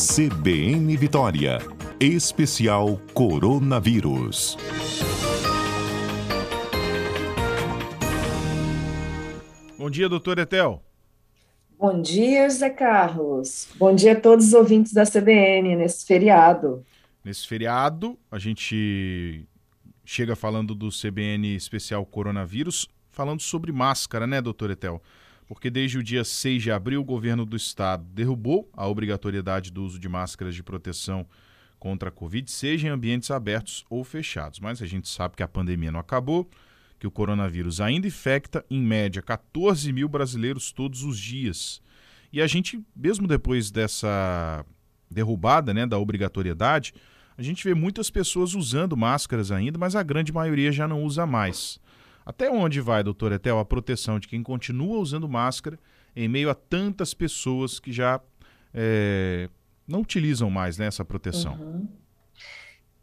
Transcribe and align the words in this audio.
CBN 0.00 0.96
Vitória. 0.96 1.58
Especial 2.00 2.98
Coronavírus. 3.12 4.56
Bom 9.76 9.90
dia, 9.90 10.08
doutor 10.08 10.38
Etel. 10.38 10.82
Bom 11.78 12.00
dia, 12.00 12.48
José 12.48 12.70
Carlos. 12.70 13.68
Bom 13.76 13.94
dia 13.94 14.12
a 14.12 14.16
todos 14.18 14.46
os 14.46 14.54
ouvintes 14.54 14.94
da 14.94 15.04
CBN 15.04 15.76
nesse 15.76 16.06
feriado. 16.06 16.82
Nesse 17.22 17.46
feriado, 17.46 18.18
a 18.30 18.38
gente 18.38 19.46
chega 20.02 20.34
falando 20.34 20.74
do 20.74 20.88
CBN 20.88 21.54
especial 21.54 22.06
coronavírus, 22.06 22.88
falando 23.10 23.42
sobre 23.42 23.70
máscara, 23.70 24.26
né, 24.26 24.40
doutor 24.40 24.70
Etel? 24.70 25.02
Porque 25.50 25.68
desde 25.68 25.98
o 25.98 26.02
dia 26.02 26.22
6 26.22 26.62
de 26.62 26.70
abril, 26.70 27.00
o 27.00 27.04
governo 27.04 27.44
do 27.44 27.56
estado 27.56 28.04
derrubou 28.04 28.70
a 28.72 28.86
obrigatoriedade 28.86 29.72
do 29.72 29.82
uso 29.82 29.98
de 29.98 30.08
máscaras 30.08 30.54
de 30.54 30.62
proteção 30.62 31.26
contra 31.76 32.08
a 32.08 32.12
Covid, 32.12 32.48
seja 32.48 32.86
em 32.86 32.90
ambientes 32.90 33.32
abertos 33.32 33.84
ou 33.90 34.04
fechados. 34.04 34.60
Mas 34.60 34.80
a 34.80 34.86
gente 34.86 35.08
sabe 35.08 35.34
que 35.34 35.42
a 35.42 35.48
pandemia 35.48 35.90
não 35.90 35.98
acabou 35.98 36.48
que 37.00 37.06
o 37.06 37.10
coronavírus 37.10 37.80
ainda 37.80 38.06
infecta, 38.06 38.64
em 38.70 38.80
média, 38.80 39.20
14 39.20 39.92
mil 39.92 40.08
brasileiros 40.08 40.70
todos 40.70 41.02
os 41.02 41.18
dias. 41.18 41.82
E 42.32 42.40
a 42.40 42.46
gente, 42.46 42.80
mesmo 42.94 43.26
depois 43.26 43.72
dessa 43.72 44.64
derrubada 45.10 45.74
né, 45.74 45.84
da 45.84 45.98
obrigatoriedade, 45.98 46.94
a 47.36 47.42
gente 47.42 47.64
vê 47.64 47.74
muitas 47.74 48.08
pessoas 48.08 48.54
usando 48.54 48.96
máscaras 48.96 49.50
ainda, 49.50 49.76
mas 49.76 49.96
a 49.96 50.02
grande 50.04 50.32
maioria 50.32 50.70
já 50.70 50.86
não 50.86 51.02
usa 51.02 51.26
mais. 51.26 51.80
Até 52.24 52.50
onde 52.50 52.80
vai, 52.80 53.02
doutor 53.02 53.32
Etel, 53.32 53.58
a 53.58 53.64
proteção 53.64 54.18
de 54.18 54.28
quem 54.28 54.42
continua 54.42 54.98
usando 54.98 55.28
máscara 55.28 55.78
em 56.14 56.28
meio 56.28 56.50
a 56.50 56.54
tantas 56.54 57.14
pessoas 57.14 57.78
que 57.78 57.92
já 57.92 58.20
é, 58.74 59.48
não 59.86 60.00
utilizam 60.00 60.50
mais 60.50 60.78
né, 60.78 60.86
essa 60.86 61.04
proteção? 61.04 61.54
Uhum. 61.54 61.88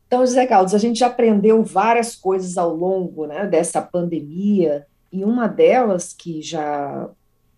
Então, 0.07 0.25
José 0.25 0.45
Carlos, 0.47 0.73
a 0.73 0.77
gente 0.77 0.99
já 0.99 1.07
aprendeu 1.07 1.61
várias 1.63 2.15
coisas 2.15 2.57
ao 2.57 2.73
longo 2.73 3.25
né, 3.25 3.45
dessa 3.45 3.81
pandemia, 3.81 4.87
e 5.11 5.23
uma 5.23 5.47
delas 5.47 6.13
que 6.13 6.41
já 6.41 7.09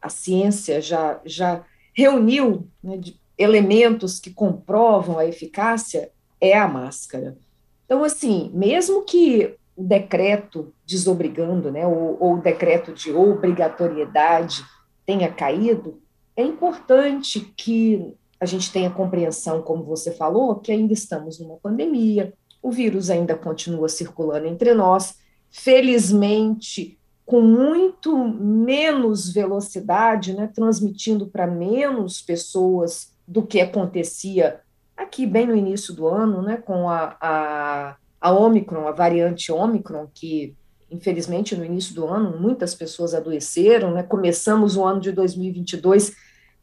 a 0.01 0.09
ciência 0.09 0.81
já, 0.81 1.19
já 1.25 1.63
reuniu 1.93 2.67
né, 2.81 2.97
de 2.97 3.19
elementos 3.37 4.19
que 4.19 4.31
comprovam 4.31 5.17
a 5.17 5.25
eficácia 5.25 6.11
é 6.39 6.57
a 6.57 6.67
máscara. 6.67 7.37
Então, 7.85 8.03
assim, 8.03 8.51
mesmo 8.53 9.03
que 9.03 9.55
o 9.79 9.83
decreto 9.83 10.73
desobrigando, 10.85 11.71
né, 11.71 11.87
ou, 11.87 12.17
ou 12.19 12.33
o 12.33 12.41
decreto 12.41 12.91
de 12.93 13.13
obrigatoriedade 13.13 14.61
tenha 15.05 15.31
caído, 15.31 16.01
é 16.35 16.43
importante 16.43 17.39
que 17.55 18.13
a 18.41 18.45
gente 18.45 18.73
tenha 18.73 18.89
compreensão, 18.89 19.61
como 19.61 19.85
você 19.85 20.11
falou, 20.11 20.55
que 20.55 20.69
ainda 20.69 20.91
estamos 20.91 21.39
numa 21.39 21.55
pandemia, 21.55 22.33
o 22.61 22.71
vírus 22.71 23.09
ainda 23.09 23.35
continua 23.35 23.87
circulando 23.87 24.47
entre 24.47 24.73
nós, 24.73 25.17
felizmente 25.49 26.99
com 27.25 27.39
muito 27.39 28.17
menos 28.17 29.31
velocidade, 29.31 30.33
né, 30.33 30.51
transmitindo 30.53 31.27
para 31.27 31.47
menos 31.47 32.21
pessoas 32.21 33.13
do 33.25 33.43
que 33.43 33.61
acontecia 33.61 34.59
aqui 34.97 35.25
bem 35.25 35.47
no 35.47 35.55
início 35.55 35.93
do 35.93 36.05
ano, 36.05 36.41
né, 36.41 36.57
com 36.57 36.89
a, 36.89 37.15
a, 37.21 37.95
a 38.19 38.31
Omicron, 38.31 38.87
a 38.87 38.91
variante 38.91 39.51
Omicron, 39.51 40.07
que 40.13 40.55
infelizmente 40.91 41.55
no 41.55 41.63
início 41.63 41.93
do 41.93 42.07
ano 42.07 42.39
muitas 42.39 42.73
pessoas 42.73 43.13
adoeceram, 43.13 43.91
né, 43.91 44.03
começamos 44.03 44.75
o 44.75 44.83
ano 44.83 44.99
de 44.99 45.11
2022 45.11 46.15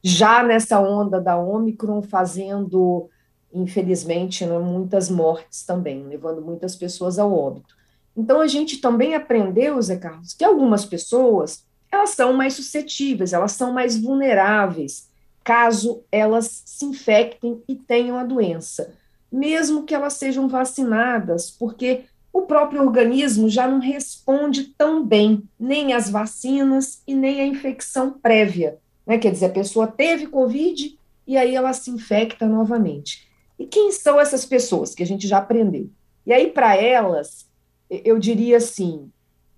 já 0.03 0.43
nessa 0.43 0.81
onda 0.81 1.21
da 1.21 1.37
Omicron, 1.37 2.03
fazendo 2.03 3.09
infelizmente, 3.53 4.45
né, 4.45 4.59
muitas 4.59 5.09
mortes 5.09 5.65
também, 5.65 6.05
levando 6.05 6.43
muitas 6.43 6.77
pessoas 6.77 7.19
ao 7.19 7.33
óbito. 7.33 7.75
Então, 8.17 8.41
a 8.41 8.47
gente 8.47 8.79
também 8.79 9.15
aprendeu, 9.15 9.81
Zé 9.81 9.97
Carlos, 9.97 10.35
que 10.35 10.45
algumas 10.45 10.85
pessoas, 10.85 11.65
elas 11.91 12.11
são 12.11 12.33
mais 12.33 12.55
suscetíveis, 12.55 13.33
elas 13.33 13.53
são 13.53 13.73
mais 13.73 13.99
vulneráveis, 13.99 15.09
caso 15.43 16.03
elas 16.11 16.63
se 16.67 16.85
infectem 16.85 17.63
e 17.69 17.77
tenham 17.77 18.19
a 18.19 18.25
doença, 18.25 18.95
mesmo 19.37 19.85
que 19.85 19.95
elas 19.95 20.15
sejam 20.15 20.49
vacinadas, 20.49 21.51
porque 21.51 22.05
o 22.33 22.43
próprio 22.43 22.81
organismo 22.81 23.51
já 23.51 23.69
não 23.69 23.79
responde 23.79 24.65
tão 24.65 25.05
bem, 25.05 25.43
nem 25.61 25.93
às 25.93 26.09
vacinas 26.09 27.03
e 27.07 27.15
nem 27.15 27.43
à 27.43 27.47
infecção 27.47 28.13
prévia. 28.13 28.79
Né? 29.07 29.19
Quer 29.19 29.31
dizer, 29.33 29.47
a 29.47 29.51
pessoa 29.51 29.87
teve 29.87 30.27
Covid 30.27 30.99
e 31.27 31.37
aí 31.37 31.55
ela 31.55 31.75
se 31.75 31.91
infecta 31.91 32.47
novamente. 32.47 33.29
E 33.59 33.67
quem 33.67 33.93
são 33.93 34.19
essas 34.19 34.47
pessoas 34.47 34.95
que 34.95 35.03
a 35.03 35.07
gente 35.07 35.29
já 35.29 35.39
aprendeu? 35.39 35.91
E 36.27 36.33
aí, 36.33 36.51
para 36.51 36.75
elas, 36.77 37.47
eu 37.91 38.19
diria 38.19 38.57
assim: 38.57 39.11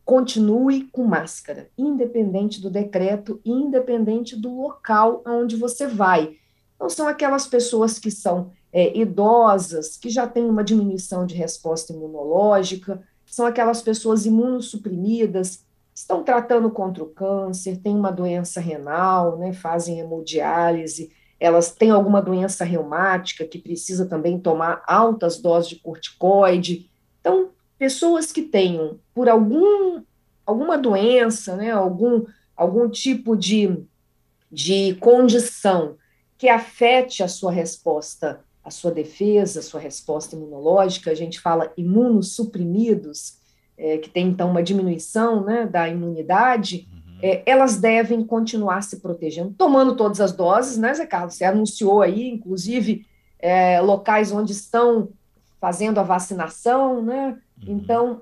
continue 0.04 0.88
com 0.92 1.04
máscara, 1.04 1.68
independente 1.78 2.60
do 2.60 2.70
decreto, 2.70 3.40
independente 3.44 4.36
do 4.36 4.60
local 4.60 5.22
aonde 5.24 5.56
você 5.56 5.86
vai. 5.86 6.36
Não 6.80 6.88
são 6.88 7.08
aquelas 7.08 7.46
pessoas 7.46 7.98
que 7.98 8.10
são 8.10 8.52
é, 8.72 8.96
idosas, 8.96 9.96
que 9.96 10.08
já 10.08 10.26
têm 10.26 10.44
uma 10.44 10.62
diminuição 10.62 11.26
de 11.26 11.34
resposta 11.34 11.92
imunológica, 11.92 13.02
são 13.26 13.46
aquelas 13.46 13.82
pessoas 13.82 14.24
imunossuprimidas, 14.24 15.64
estão 15.94 16.22
tratando 16.22 16.70
contra 16.70 17.02
o 17.02 17.08
câncer, 17.08 17.78
têm 17.78 17.94
uma 17.94 18.12
doença 18.12 18.60
renal, 18.60 19.36
né, 19.36 19.52
fazem 19.52 19.98
hemodiálise, 19.98 21.10
elas 21.40 21.72
têm 21.72 21.90
alguma 21.90 22.22
doença 22.22 22.64
reumática 22.64 23.44
que 23.44 23.58
precisa 23.58 24.06
também 24.06 24.38
tomar 24.38 24.82
altas 24.86 25.38
doses 25.38 25.70
de 25.70 25.76
corticoide. 25.76 26.90
Então, 27.20 27.50
pessoas 27.78 28.32
que 28.32 28.42
tenham, 28.42 28.98
por 29.14 29.28
algum, 29.28 30.02
alguma 30.46 30.78
doença, 30.78 31.56
né, 31.56 31.70
algum, 31.70 32.24
algum 32.56 32.88
tipo 32.88 33.36
de, 33.36 33.84
de 34.50 34.94
condição 35.00 35.96
que 36.38 36.48
afete 36.48 37.22
a 37.22 37.28
sua 37.28 37.50
resposta, 37.50 38.40
a 38.64 38.70
sua 38.70 38.92
defesa, 38.92 39.58
a 39.58 39.62
sua 39.62 39.80
resposta 39.80 40.36
imunológica, 40.36 41.10
a 41.10 41.14
gente 41.14 41.40
fala 41.40 41.72
imunossuprimidos, 41.76 43.38
é, 43.76 43.98
que 43.98 44.08
tem 44.08 44.28
então 44.28 44.50
uma 44.50 44.62
diminuição 44.62 45.44
né, 45.44 45.66
da 45.66 45.88
imunidade, 45.88 46.88
é, 47.20 47.42
elas 47.44 47.76
devem 47.76 48.24
continuar 48.24 48.82
se 48.82 49.00
protegendo, 49.00 49.52
tomando 49.58 49.96
todas 49.96 50.20
as 50.20 50.32
doses, 50.32 50.78
né, 50.78 50.94
Zé 50.94 51.06
Carlos? 51.06 51.34
Você 51.34 51.44
anunciou 51.44 52.00
aí, 52.00 52.28
inclusive, 52.28 53.04
é, 53.40 53.80
locais 53.80 54.30
onde 54.30 54.52
estão 54.52 55.08
fazendo 55.60 55.98
a 55.98 56.04
vacinação, 56.04 57.02
né? 57.02 57.36
Uhum. 57.60 57.74
Então, 57.74 58.20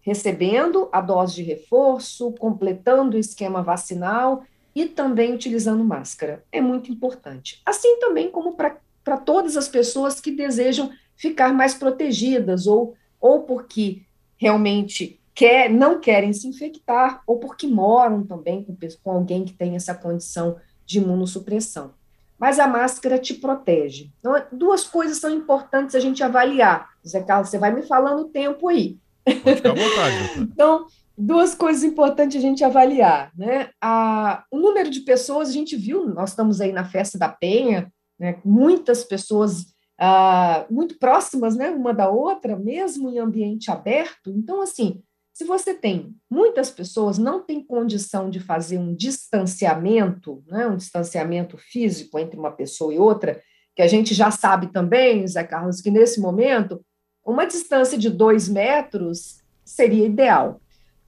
recebendo 0.00 0.88
a 0.90 1.02
dose 1.02 1.34
de 1.34 1.42
reforço, 1.42 2.32
completando 2.38 3.16
o 3.16 3.20
esquema 3.20 3.62
vacinal 3.62 4.42
e 4.78 4.86
também 4.86 5.34
utilizando 5.34 5.82
máscara. 5.82 6.44
É 6.52 6.60
muito 6.60 6.92
importante. 6.92 7.60
Assim 7.66 7.98
também 7.98 8.30
como 8.30 8.54
para 8.54 9.16
todas 9.16 9.56
as 9.56 9.66
pessoas 9.68 10.20
que 10.20 10.30
desejam 10.30 10.92
ficar 11.16 11.52
mais 11.52 11.74
protegidas 11.74 12.68
ou, 12.68 12.94
ou 13.20 13.42
porque 13.42 14.02
realmente 14.36 15.18
quer, 15.34 15.68
não 15.68 15.98
querem 15.98 16.32
se 16.32 16.46
infectar 16.46 17.20
ou 17.26 17.40
porque 17.40 17.66
moram 17.66 18.22
também 18.22 18.62
com, 18.62 18.76
com 19.02 19.10
alguém 19.10 19.44
que 19.44 19.52
tem 19.52 19.74
essa 19.74 19.92
condição 19.92 20.56
de 20.86 20.98
imunossupressão. 20.98 21.92
Mas 22.38 22.60
a 22.60 22.68
máscara 22.68 23.18
te 23.18 23.34
protege. 23.34 24.12
Então, 24.20 24.40
duas 24.52 24.84
coisas 24.84 25.18
são 25.18 25.28
importantes 25.28 25.96
a 25.96 26.00
gente 26.00 26.22
avaliar. 26.22 26.90
Zé 27.04 27.20
Carlos, 27.20 27.48
você 27.48 27.58
vai 27.58 27.74
me 27.74 27.82
falando 27.82 28.20
o 28.20 28.28
tempo 28.28 28.68
aí. 28.68 28.96
Pode 29.42 29.56
ficar 29.56 29.72
à 29.72 29.74
vontade, 29.74 30.16
então, 30.38 30.86
duas 31.18 31.54
coisas 31.54 31.82
importantes 31.82 32.36
a 32.36 32.40
gente 32.40 32.62
avaliar. 32.62 33.32
Né? 33.36 33.70
A, 33.82 34.44
o 34.52 34.58
número 34.58 34.88
de 34.88 35.00
pessoas, 35.00 35.48
a 35.48 35.52
gente 35.52 35.76
viu, 35.76 36.06
nós 36.06 36.30
estamos 36.30 36.60
aí 36.60 36.72
na 36.72 36.84
festa 36.84 37.18
da 37.18 37.28
Penha, 37.28 37.92
né, 38.18 38.40
muitas 38.44 39.04
pessoas 39.04 39.66
ah, 40.00 40.64
muito 40.70 40.98
próximas 40.98 41.56
né, 41.56 41.70
uma 41.70 41.92
da 41.92 42.08
outra, 42.08 42.56
mesmo 42.56 43.10
em 43.10 43.18
ambiente 43.18 43.70
aberto. 43.70 44.30
Então, 44.30 44.60
assim, 44.60 45.02
se 45.34 45.44
você 45.44 45.74
tem 45.74 46.14
muitas 46.30 46.70
pessoas 46.70 47.18
não 47.18 47.40
têm 47.40 47.64
condição 47.64 48.30
de 48.30 48.40
fazer 48.40 48.78
um 48.78 48.94
distanciamento, 48.94 50.42
né, 50.46 50.66
um 50.66 50.76
distanciamento 50.76 51.56
físico 51.58 52.18
entre 52.18 52.38
uma 52.38 52.52
pessoa 52.52 52.94
e 52.94 52.98
outra, 52.98 53.40
que 53.74 53.82
a 53.82 53.86
gente 53.86 54.14
já 54.14 54.30
sabe 54.30 54.72
também, 54.72 55.26
Zé 55.26 55.44
Carlos, 55.44 55.80
que 55.80 55.90
nesse 55.90 56.20
momento 56.20 56.80
uma 57.24 57.44
distância 57.44 57.98
de 57.98 58.08
dois 58.08 58.48
metros 58.48 59.42
seria 59.64 60.06
ideal. 60.06 60.60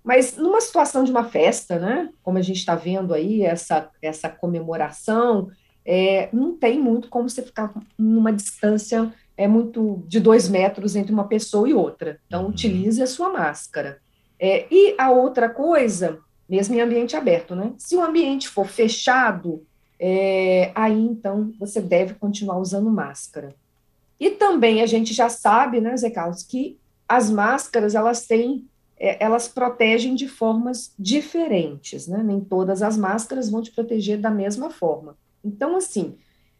Mas 0.02 0.36
numa 0.36 0.60
situação 0.60 1.04
de 1.04 1.10
uma 1.10 1.24
festa, 1.24 1.78
né, 1.78 2.08
como 2.22 2.38
a 2.38 2.42
gente 2.42 2.58
está 2.58 2.74
vendo 2.74 3.12
aí, 3.12 3.42
essa, 3.42 3.90
essa 4.00 4.28
comemoração, 4.28 5.50
é, 5.84 6.28
não 6.32 6.56
tem 6.56 6.80
muito 6.80 7.08
como 7.08 7.28
você 7.28 7.42
ficar 7.42 7.72
numa 7.98 8.32
distância 8.32 9.12
é 9.40 9.48
muito 9.48 10.04
de 10.06 10.20
dois 10.20 10.50
metros 10.50 10.94
entre 10.94 11.14
uma 11.14 11.26
pessoa 11.26 11.66
e 11.66 11.72
outra. 11.72 12.20
Então, 12.26 12.42
uhum. 12.42 12.50
utilize 12.50 13.02
a 13.02 13.06
sua 13.06 13.30
máscara. 13.30 13.98
É, 14.38 14.66
e 14.70 14.94
a 14.98 15.10
outra 15.10 15.48
coisa, 15.48 16.18
mesmo 16.46 16.74
em 16.74 16.80
ambiente 16.82 17.16
aberto, 17.16 17.56
né? 17.56 17.72
Se 17.78 17.96
o 17.96 18.02
ambiente 18.02 18.50
for 18.50 18.66
fechado, 18.66 19.64
é, 19.98 20.72
aí 20.74 20.98
então 20.98 21.52
você 21.58 21.80
deve 21.80 22.12
continuar 22.14 22.58
usando 22.58 22.90
máscara. 22.90 23.54
E 24.18 24.30
também 24.32 24.82
a 24.82 24.86
gente 24.86 25.14
já 25.14 25.30
sabe, 25.30 25.80
né, 25.80 25.96
Zé 25.96 26.10
Carlos, 26.10 26.42
que 26.42 26.78
as 27.08 27.30
máscaras 27.30 27.94
elas 27.94 28.26
têm, 28.26 28.66
é, 29.00 29.24
elas 29.24 29.48
protegem 29.48 30.14
de 30.14 30.28
formas 30.28 30.94
diferentes, 30.98 32.06
né? 32.06 32.22
Nem 32.22 32.38
todas 32.38 32.82
as 32.82 32.98
máscaras 32.98 33.48
vão 33.48 33.62
te 33.62 33.72
proteger 33.72 34.20
da 34.20 34.30
mesma 34.30 34.68
forma. 34.68 35.16
Então, 35.42 35.74
assim, 35.74 36.16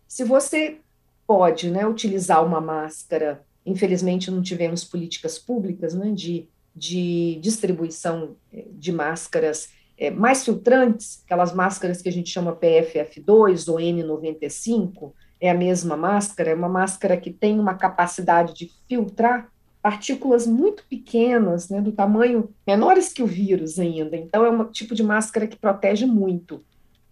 se 0.09 0.25
você 0.25 0.79
pode, 1.27 1.71
né, 1.71 1.87
utilizar 1.87 2.45
uma 2.45 2.61
máscara, 2.61 3.45
infelizmente 3.65 4.31
não 4.31 4.41
tivemos 4.41 4.83
políticas 4.83 5.39
públicas, 5.39 5.95
né, 5.95 6.11
de, 6.13 6.49
de 6.75 7.39
distribuição 7.43 8.35
é, 8.53 8.65
de 8.73 8.91
máscaras 8.91 9.69
é, 9.99 10.11
mais 10.11 10.43
filtrantes, 10.43 11.23
aquelas 11.27 11.53
máscaras 11.53 12.01
que 12.01 12.09
a 12.09 12.13
gente 12.13 12.31
chama 12.31 12.57
PFF2 12.57 13.71
ou 13.71 13.79
N95, 13.79 15.13
é 15.39 15.51
a 15.51 15.55
mesma 15.55 15.95
máscara, 15.95 16.51
é 16.51 16.55
uma 16.55 16.71
máscara 16.71 17.19
que 17.19 17.31
tem 17.31 17.61
uma 17.61 17.75
capacidade 17.75 18.55
de 18.55 18.71
filtrar 18.89 19.53
partículas 19.83 20.47
muito 20.47 20.85
pequenas, 20.89 21.69
né, 21.69 21.81
do 21.81 21.93
tamanho 21.93 22.51
menores 22.67 23.13
que 23.13 23.23
o 23.23 23.27
vírus 23.27 23.79
ainda. 23.79 24.17
Então, 24.17 24.45
é 24.45 24.51
um 24.51 24.65
tipo 24.65 24.95
de 24.95 25.03
máscara 25.03 25.47
que 25.47 25.59
protege 25.59 26.07
muito. 26.07 26.63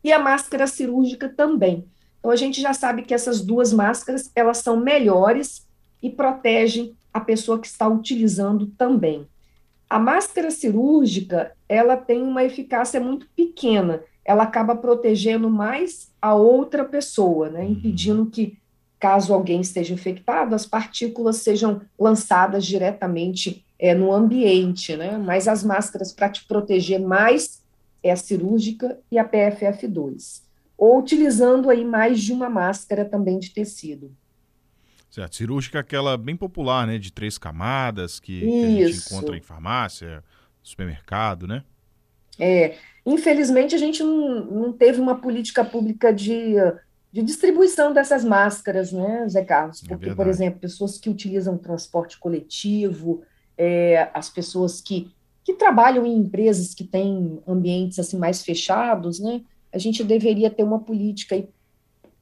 E 0.04 0.12
a 0.12 0.18
máscara 0.18 0.66
cirúrgica 0.66 1.28
também. 1.28 1.84
Então, 2.18 2.30
a 2.30 2.36
gente 2.36 2.60
já 2.60 2.74
sabe 2.74 3.02
que 3.02 3.14
essas 3.14 3.40
duas 3.40 3.72
máscaras, 3.72 4.30
elas 4.34 4.58
são 4.58 4.76
melhores 4.76 5.66
e 6.02 6.10
protegem 6.10 6.94
a 7.12 7.20
pessoa 7.20 7.58
que 7.58 7.66
está 7.66 7.88
utilizando 7.88 8.66
também. 8.78 9.26
A 9.88 9.98
máscara 9.98 10.50
cirúrgica, 10.50 11.52
ela 11.68 11.96
tem 11.96 12.22
uma 12.22 12.44
eficácia 12.44 13.00
muito 13.00 13.26
pequena, 13.34 14.02
ela 14.24 14.42
acaba 14.42 14.76
protegendo 14.76 15.48
mais 15.48 16.12
a 16.20 16.34
outra 16.34 16.84
pessoa, 16.84 17.48
né, 17.48 17.62
uhum. 17.62 17.70
impedindo 17.70 18.26
que, 18.26 18.58
caso 18.98 19.32
alguém 19.32 19.60
esteja 19.60 19.94
infectado, 19.94 20.54
as 20.54 20.66
partículas 20.66 21.36
sejam 21.36 21.80
lançadas 21.98 22.66
diretamente 22.66 23.64
é, 23.78 23.94
no 23.94 24.12
ambiente, 24.12 24.96
né, 24.96 25.16
mas 25.16 25.46
as 25.46 25.62
máscaras 25.62 26.12
para 26.12 26.28
te 26.28 26.44
proteger 26.46 27.00
mais 27.00 27.62
é 28.02 28.10
a 28.10 28.16
cirúrgica 28.16 28.98
e 29.10 29.18
a 29.18 29.28
PFF2, 29.28 30.42
ou 30.76 30.98
utilizando 30.98 31.70
aí 31.70 31.84
mais 31.84 32.20
de 32.20 32.32
uma 32.32 32.48
máscara 32.48 33.04
também 33.04 33.38
de 33.38 33.50
tecido. 33.50 34.12
Certo. 35.10 35.36
Cirúrgica 35.36 35.78
é 35.78 35.80
aquela 35.80 36.16
bem 36.16 36.36
popular, 36.36 36.86
né? 36.86 36.98
De 36.98 37.10
três 37.10 37.38
camadas, 37.38 38.20
que, 38.20 38.40
que 38.40 38.84
a 38.84 38.88
gente 38.88 39.06
encontra 39.06 39.36
em 39.36 39.40
farmácia, 39.40 40.22
supermercado, 40.62 41.46
né? 41.46 41.64
É. 42.38 42.76
Infelizmente, 43.04 43.74
a 43.74 43.78
gente 43.78 44.02
não, 44.02 44.44
não 44.44 44.72
teve 44.72 45.00
uma 45.00 45.16
política 45.16 45.64
pública 45.64 46.12
de, 46.12 46.56
de 47.12 47.22
distribuição 47.22 47.92
dessas 47.92 48.24
máscaras, 48.24 48.92
né, 48.92 49.26
Zé 49.28 49.44
Carlos? 49.44 49.82
É 49.84 49.88
Porque, 49.88 50.10
é 50.10 50.14
por 50.14 50.26
exemplo, 50.28 50.60
pessoas 50.60 50.98
que 50.98 51.08
utilizam 51.08 51.56
transporte 51.56 52.18
coletivo, 52.18 53.22
é, 53.56 54.10
as 54.14 54.28
pessoas 54.28 54.80
que, 54.80 55.10
que 55.44 55.54
trabalham 55.54 56.06
em 56.06 56.16
empresas 56.16 56.74
que 56.74 56.84
têm 56.84 57.40
ambientes 57.46 57.98
assim 57.98 58.18
mais 58.18 58.42
fechados, 58.42 59.18
né? 59.18 59.42
A 59.72 59.78
gente 59.78 60.02
deveria 60.04 60.50
ter 60.50 60.62
uma 60.62 60.78
política 60.78 61.36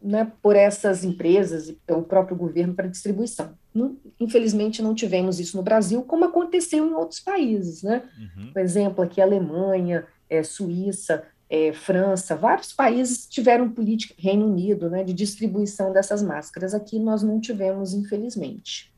né, 0.03 0.31
por 0.43 0.55
essas 0.55 1.05
empresas 1.05 1.69
e 1.69 1.73
pelo 1.87 2.03
próprio 2.03 2.37
governo 2.37 2.75
para 2.75 2.87
distribuição. 2.87 3.55
Não, 3.75 3.97
infelizmente, 4.21 4.83
não 4.83 4.95
tivemos 4.95 5.41
isso 5.41 5.57
no 5.57 5.63
Brasil, 5.63 6.03
como 6.03 6.25
aconteceu 6.25 6.87
em 6.87 6.95
outros 6.95 7.21
países. 7.21 7.83
Né? 7.83 8.03
Uhum. 8.19 8.53
Por 8.53 8.63
exemplo, 8.63 9.03
aqui 9.03 9.21
Alemanha, 9.21 10.07
é, 10.29 10.43
Suíça, 10.43 11.25
é, 11.49 11.73
França, 11.73 12.35
vários 12.37 12.73
países 12.73 13.27
tiveram 13.27 13.71
política, 13.71 14.15
Reino 14.19 14.47
Unido, 14.47 14.91
né, 14.91 15.05
de 15.05 15.13
distribuição 15.13 15.93
dessas 15.93 16.23
máscaras. 16.23 16.75
Aqui 16.75 16.99
nós 16.99 17.23
não 17.23 17.41
tivemos, 17.41 17.95
infelizmente. 17.95 18.93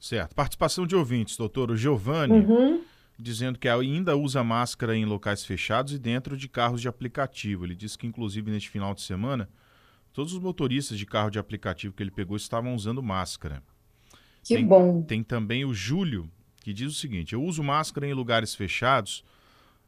Certo. 0.00 0.34
Participação 0.34 0.86
de 0.86 0.94
ouvintes, 0.94 1.36
doutor. 1.36 1.70
O 1.70 1.76
Giovanni. 1.76 2.40
Uhum 2.40 2.82
dizendo 3.16 3.60
que 3.60 3.68
ainda 3.68 4.16
usa 4.16 4.42
máscara 4.42 4.96
em 4.96 5.04
locais 5.04 5.44
fechados 5.44 5.92
e 5.92 6.00
dentro 6.00 6.36
de 6.36 6.48
carros 6.48 6.80
de 6.80 6.88
aplicativo. 6.88 7.64
Ele 7.64 7.76
disse 7.76 7.96
que, 7.96 8.08
inclusive, 8.08 8.50
neste 8.50 8.68
final 8.68 8.92
de 8.92 9.02
semana, 9.02 9.48
Todos 10.14 10.32
os 10.32 10.38
motoristas 10.38 10.96
de 10.96 11.04
carro 11.04 11.28
de 11.28 11.40
aplicativo 11.40 11.92
que 11.92 12.00
ele 12.00 12.10
pegou 12.12 12.36
estavam 12.36 12.72
usando 12.72 13.02
máscara. 13.02 13.60
Que 14.44 14.54
tem, 14.54 14.64
bom. 14.64 15.02
Tem 15.02 15.24
também 15.24 15.64
o 15.64 15.74
Júlio, 15.74 16.30
que 16.62 16.72
diz 16.72 16.92
o 16.92 16.94
seguinte: 16.94 17.34
eu 17.34 17.42
uso 17.42 17.64
máscara 17.64 18.06
em 18.06 18.14
lugares 18.14 18.54
fechados, 18.54 19.24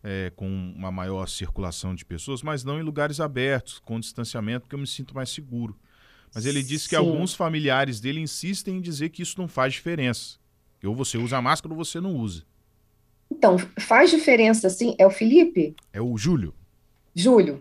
é, 0.08 0.30
com 0.36 0.46
uma 0.46 0.92
maior 0.92 1.28
circulação 1.28 1.92
de 1.92 2.04
pessoas, 2.04 2.40
mas 2.40 2.62
não 2.62 2.78
em 2.78 2.82
lugares 2.82 3.18
abertos, 3.18 3.80
com 3.80 3.98
distanciamento, 3.98 4.60
porque 4.60 4.76
eu 4.76 4.78
me 4.78 4.86
sinto 4.86 5.12
mais 5.12 5.30
seguro. 5.30 5.76
Mas 6.32 6.46
ele 6.46 6.62
disse 6.62 6.88
que 6.88 6.94
alguns 6.94 7.34
familiares 7.34 7.98
dele 7.98 8.20
insistem 8.20 8.76
em 8.76 8.80
dizer 8.80 9.08
que 9.08 9.22
isso 9.22 9.34
não 9.36 9.48
faz 9.48 9.72
diferença. 9.72 10.38
Ou 10.84 10.94
você 10.94 11.18
usa 11.18 11.42
máscara 11.42 11.74
ou 11.74 11.84
você 11.84 12.00
não 12.00 12.14
usa. 12.14 12.44
Então, 13.28 13.56
faz 13.80 14.10
diferença, 14.10 14.70
sim. 14.70 14.94
É 14.96 15.04
o 15.04 15.10
Felipe? 15.10 15.74
É 15.92 16.00
o 16.00 16.16
Júlio. 16.16 16.54
Júlio. 17.12 17.60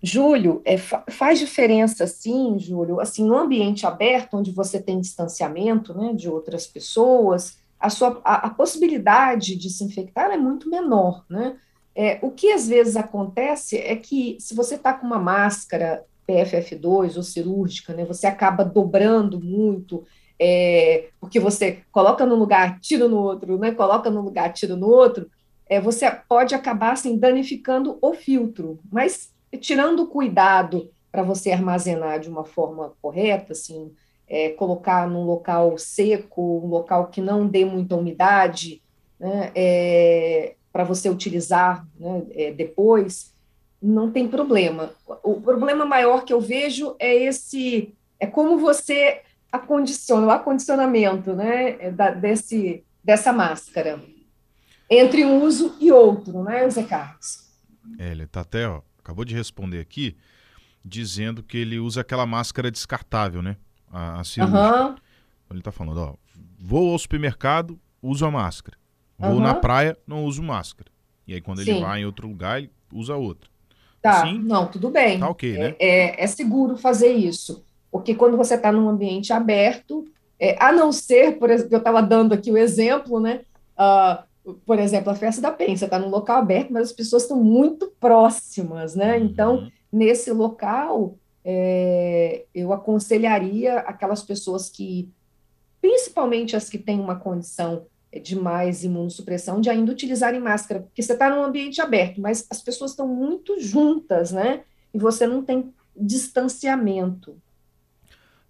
Júlio, 0.00 0.62
é, 0.64 0.76
faz 0.78 1.40
diferença, 1.40 2.06
sim, 2.06 2.56
Júlio, 2.60 3.00
assim, 3.00 3.24
no 3.24 3.36
ambiente 3.36 3.84
aberto, 3.86 4.36
onde 4.36 4.52
você 4.52 4.80
tem 4.80 5.00
distanciamento, 5.00 5.92
né, 5.94 6.12
de 6.12 6.28
outras 6.28 6.64
pessoas, 6.64 7.58
a 7.78 7.90
sua, 7.90 8.20
a, 8.24 8.46
a 8.46 8.50
possibilidade 8.50 9.56
de 9.56 9.70
se 9.70 9.84
infectar 9.84 10.30
é 10.30 10.36
muito 10.36 10.68
menor, 10.68 11.24
né, 11.28 11.56
é, 11.94 12.18
o 12.20 12.30
que 12.30 12.52
às 12.52 12.68
vezes 12.68 12.94
acontece 12.94 13.78
é 13.78 13.96
que 13.96 14.36
se 14.38 14.54
você 14.54 14.74
está 14.74 14.92
com 14.92 15.06
uma 15.06 15.18
máscara 15.18 16.04
PFF2 16.28 17.16
ou 17.16 17.22
cirúrgica, 17.22 17.94
né, 17.94 18.04
você 18.04 18.26
acaba 18.26 18.62
dobrando 18.62 19.40
muito, 19.40 20.04
é, 20.38 21.08
porque 21.18 21.40
você 21.40 21.78
coloca 21.90 22.26
num 22.26 22.34
lugar, 22.34 22.78
tira 22.80 23.08
no 23.08 23.16
outro, 23.16 23.58
né, 23.58 23.72
coloca 23.72 24.10
num 24.10 24.20
lugar, 24.20 24.52
tira 24.52 24.76
no 24.76 24.86
outro, 24.86 25.30
é, 25.66 25.80
você 25.80 26.10
pode 26.28 26.54
acabar 26.54 26.92
assim, 26.92 27.18
danificando 27.18 27.98
o 28.02 28.12
filtro, 28.12 28.78
mas 28.92 29.32
tirando 29.58 30.02
o 30.02 30.08
cuidado 30.08 30.90
para 31.10 31.22
você 31.22 31.50
armazenar 31.50 32.20
de 32.20 32.28
uma 32.28 32.44
forma 32.44 32.92
correta, 33.00 33.52
assim, 33.52 33.90
é, 34.28 34.50
colocar 34.50 35.08
num 35.08 35.24
local 35.24 35.78
seco, 35.78 36.60
um 36.64 36.68
local 36.68 37.08
que 37.08 37.20
não 37.20 37.46
dê 37.46 37.64
muita 37.64 37.96
umidade, 37.96 38.82
né, 39.18 39.50
é, 39.54 40.54
para 40.72 40.84
você 40.84 41.08
utilizar 41.08 41.86
né, 41.98 42.22
é, 42.32 42.52
depois, 42.52 43.32
não 43.80 44.10
tem 44.10 44.28
problema. 44.28 44.90
O 45.22 45.40
problema 45.40 45.84
maior 45.84 46.24
que 46.24 46.32
eu 46.32 46.40
vejo 46.40 46.96
é 46.98 47.14
esse, 47.14 47.94
é 48.18 48.26
como 48.26 48.58
você 48.58 49.22
acondiciona, 49.50 50.26
o 50.26 50.30
acondicionamento, 50.30 51.32
né, 51.32 51.76
é 51.78 51.90
da, 51.90 52.10
desse, 52.10 52.84
dessa 53.02 53.32
máscara, 53.32 54.00
entre 54.90 55.24
um 55.24 55.42
uso 55.42 55.76
e 55.80 55.90
outro, 55.90 56.42
né, 56.42 56.68
Zé 56.68 56.82
Carlos? 56.82 57.46
É, 57.98 58.10
ele 58.10 58.24
está 58.24 58.40
até, 58.40 58.68
ó, 58.68 58.82
acabou 58.98 59.24
de 59.24 59.34
responder 59.34 59.78
aqui, 59.78 60.16
dizendo 60.84 61.42
que 61.42 61.56
ele 61.56 61.78
usa 61.78 62.00
aquela 62.00 62.26
máscara 62.26 62.70
descartável, 62.70 63.40
né? 63.40 63.56
A, 63.90 64.20
a 64.20 64.24
cirúrgica. 64.24 64.88
Uhum. 64.88 64.94
Ele 65.50 65.58
está 65.60 65.72
falando, 65.72 65.98
ó, 65.98 66.14
vou 66.58 66.92
ao 66.92 66.98
supermercado, 66.98 67.78
uso 68.02 68.26
a 68.26 68.30
máscara. 68.30 68.76
Vou 69.18 69.34
uhum. 69.34 69.40
na 69.40 69.54
praia, 69.54 69.96
não 70.06 70.24
uso 70.24 70.42
máscara. 70.42 70.90
E 71.26 71.34
aí 71.34 71.40
quando 71.40 71.62
Sim. 71.62 71.70
ele 71.70 71.80
vai 71.80 72.00
em 72.00 72.06
outro 72.06 72.28
lugar, 72.28 72.58
ele 72.58 72.70
usa 72.92 73.16
outra. 73.16 73.48
Tá, 74.02 74.22
assim, 74.22 74.38
não, 74.38 74.66
tudo 74.66 74.90
bem. 74.90 75.18
Tá 75.18 75.28
ok, 75.28 75.58
né? 75.58 75.74
É, 75.78 76.22
é 76.22 76.26
seguro 76.26 76.76
fazer 76.76 77.12
isso. 77.12 77.64
Porque 77.90 78.14
quando 78.14 78.36
você 78.36 78.54
está 78.54 78.70
num 78.70 78.88
ambiente 78.88 79.32
aberto, 79.32 80.04
é, 80.38 80.56
a 80.62 80.70
não 80.70 80.92
ser, 80.92 81.38
por 81.38 81.50
exemplo, 81.50 81.74
eu 81.74 81.78
estava 81.78 82.02
dando 82.02 82.32
aqui 82.32 82.50
o 82.50 82.56
exemplo, 82.56 83.18
né? 83.18 83.40
Uh, 83.76 84.54
por 84.64 84.78
exemplo, 84.78 85.10
a 85.10 85.14
festa 85.14 85.40
da 85.40 85.50
você 85.50 85.84
está 85.84 85.98
num 85.98 86.08
local 86.08 86.36
aberto, 86.36 86.72
mas 86.72 86.88
as 86.88 86.92
pessoas 86.92 87.22
estão 87.22 87.42
muito 87.42 87.92
próximas, 87.98 88.94
né? 88.94 89.16
Uhum. 89.16 89.24
Então, 89.24 89.68
nesse 89.92 90.30
local, 90.30 91.16
é, 91.48 92.44
eu 92.52 92.72
aconselharia 92.72 93.78
aquelas 93.78 94.20
pessoas 94.20 94.68
que, 94.68 95.08
principalmente 95.80 96.56
as 96.56 96.68
que 96.68 96.76
têm 96.76 96.98
uma 96.98 97.14
condição 97.14 97.86
de 98.20 98.34
mais 98.34 98.82
imunossupressão, 98.82 99.60
de 99.60 99.70
ainda 99.70 99.92
utilizarem 99.92 100.40
máscara, 100.40 100.80
porque 100.80 101.00
você 101.00 101.12
está 101.12 101.30
num 101.30 101.44
ambiente 101.44 101.80
aberto, 101.80 102.20
mas 102.20 102.44
as 102.50 102.60
pessoas 102.60 102.90
estão 102.90 103.06
muito 103.06 103.60
juntas, 103.60 104.32
né? 104.32 104.62
E 104.92 104.98
você 104.98 105.24
não 105.24 105.40
tem 105.40 105.72
distanciamento. 105.96 107.40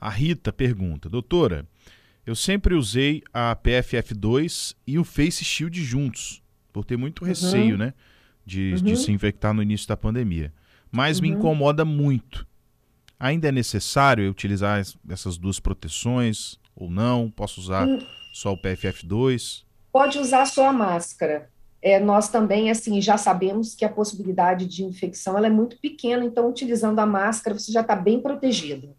A 0.01 0.09
Rita 0.09 0.51
pergunta, 0.51 1.07
doutora, 1.07 1.67
eu 2.25 2.35
sempre 2.35 2.75
usei 2.75 3.23
a 3.31 3.55
PFF2 3.55 4.75
e 4.87 4.99
o 4.99 5.05
Face 5.05 5.45
Shield 5.45 5.83
juntos, 5.85 6.43
por 6.73 6.83
ter 6.85 6.97
muito 6.97 7.23
uhum. 7.23 7.29
receio, 7.29 7.73
uhum. 7.73 7.79
né? 7.79 7.95
De, 8.45 8.75
uhum. 8.75 8.83
de, 8.83 8.97
se 8.97 9.13
infectar 9.13 9.53
no 9.53 9.63
início 9.63 9.87
da 9.87 9.97
pandemia. 9.99 10.51
Mas 10.91 11.19
uhum. 11.19 11.23
me 11.23 11.29
incomoda 11.31 11.85
muito. 11.85 12.47
Ainda 13.19 13.49
é 13.49 13.53
necessário 13.53 14.25
eu 14.25 14.31
utilizar 14.31 14.83
essas 15.09 15.39
duas 15.39 15.59
proteções 15.59 16.59
ou 16.75 16.91
não? 16.91 17.31
Posso 17.31 17.61
usar 17.61 17.87
hum. 17.87 17.99
só 18.33 18.53
o 18.53 18.61
PFF2? 18.61 19.65
Pode 19.91 20.19
usar 20.19 20.47
só 20.47 20.69
a 20.69 20.73
máscara. 20.73 21.51
é, 21.81 22.01
nós 22.01 22.29
também, 22.29 22.71
assim, 22.71 23.01
já 23.01 23.17
sabemos 23.17 23.75
que 23.75 23.85
a 23.85 23.89
possibilidade 23.89 24.67
de 24.67 24.85
infecção 24.85 25.39
ela 25.39 25.47
é 25.47 25.51
muito 25.51 25.79
pequena, 25.79 26.25
então, 26.25 26.49
utilizando 26.49 26.99
a 26.99 27.07
máscara, 27.07 27.57
você 27.57 27.71
já 27.71 27.81
está 27.81 27.95
bem 27.95 28.21
protegido. 28.21 28.95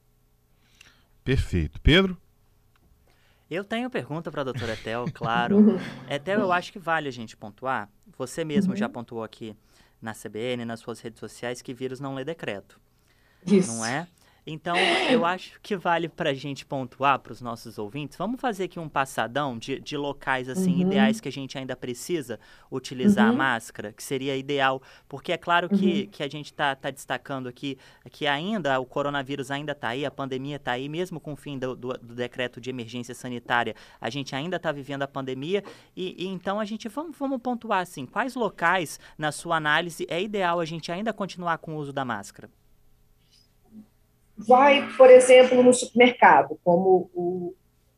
Perfeito. 1.24 1.81
Pedro? 1.81 2.17
Eu 3.50 3.63
tenho 3.63 3.89
pergunta 3.89 4.31
para 4.31 4.41
a 4.41 4.43
doutora 4.45 4.74
Etel, 4.74 5.05
claro. 5.13 5.79
Etel, 6.09 6.39
eu 6.39 6.51
acho 6.51 6.71
que 6.71 6.79
vale 6.79 7.07
a 7.09 7.12
gente 7.12 7.36
pontuar. 7.36 7.89
Você 8.17 8.45
mesmo 8.45 8.71
uhum. 8.71 8.77
já 8.77 8.88
pontuou 8.88 9.24
aqui 9.24 9.55
na 10.01 10.13
CBN, 10.13 10.63
nas 10.63 10.79
suas 10.79 11.00
redes 11.01 11.19
sociais, 11.19 11.62
que 11.62 11.74
vírus 11.74 12.00
não 12.00 12.15
lê 12.15 12.24
decreto. 12.24 12.79
Isso. 13.46 13.74
Não 13.74 13.86
é? 13.86 14.08
Então, 14.50 14.77
eu 15.12 15.25
acho 15.25 15.60
que 15.62 15.75
vale 15.75 16.08
para 16.08 16.29
a 16.29 16.34
gente 16.34 16.65
pontuar 16.65 17.20
para 17.20 17.34
os 17.34 17.41
nossos 17.41 17.77
ouvintes. 17.77 18.17
Vamos 18.17 18.39
fazer 18.39 18.63
aqui 18.63 18.79
um 18.79 18.88
passadão 18.88 19.58
de, 19.58 19.77
de 19.77 19.98
locais 19.98 20.48
assim 20.48 20.75
uhum. 20.75 20.82
ideais 20.88 21.20
que 21.20 21.27
a 21.27 21.32
gente 21.32 21.58
ainda 21.58 21.75
precisa 21.75 22.39
utilizar 22.72 23.27
uhum. 23.27 23.34
a 23.34 23.38
máscara, 23.38 23.91
que 23.91 24.01
seria 24.01 24.38
ideal, 24.38 24.82
porque 25.10 25.34
é 25.34 25.38
claro 25.38 25.67
que, 25.67 26.03
uhum. 26.03 26.08
que 26.08 26.24
a 26.24 26.29
gente 26.29 26.46
está 26.46 26.74
tá 26.74 26.89
destacando 26.89 27.50
aqui 27.50 27.77
que 28.10 28.25
ainda 28.25 28.79
o 28.79 28.86
coronavírus 28.86 29.51
ainda 29.51 29.74
está 29.74 29.89
aí, 29.89 30.06
a 30.06 30.12
pandemia 30.12 30.56
está 30.56 30.72
aí, 30.72 30.88
mesmo 30.88 31.20
com 31.20 31.34
o 31.34 31.36
fim 31.36 31.60
do, 31.60 31.75
do, 31.75 31.89
do, 31.98 32.15
decreto 32.15 32.62
de 32.62 32.70
emergência 32.70 33.13
sanitária, 33.13 33.75
a 34.00 34.10
gente 34.10 34.34
ainda 34.34 34.56
está 34.56 34.72
vivendo 34.72 35.01
a 35.01 35.08
pandemia 35.10 35.62
e, 35.94 36.24
e, 36.24 36.25
então 36.25 36.58
a 36.58 36.63
gente 36.63 36.88
vamos, 36.88 37.17
vamos 37.17 37.41
pontuar 37.41 37.82
assim, 37.82 38.06
quais 38.06 38.34
locais 38.34 38.98
na 39.17 39.34
sua 39.34 39.58
análise 39.58 40.08
é 40.10 40.22
ideal 40.22 40.62
a 40.62 40.65
gente 40.65 40.89
ainda 40.89 41.12
continuar 41.12 41.58
com 41.58 41.75
o 41.75 41.77
uso 41.77 41.91
da 41.91 42.06
máscara? 42.06 42.50
Vai, 44.38 44.88
por 44.96 45.10
exemplo, 45.10 45.63
no 45.63 45.74
supermercado, 45.74 46.60
como 46.63 47.10
o, 47.13 47.53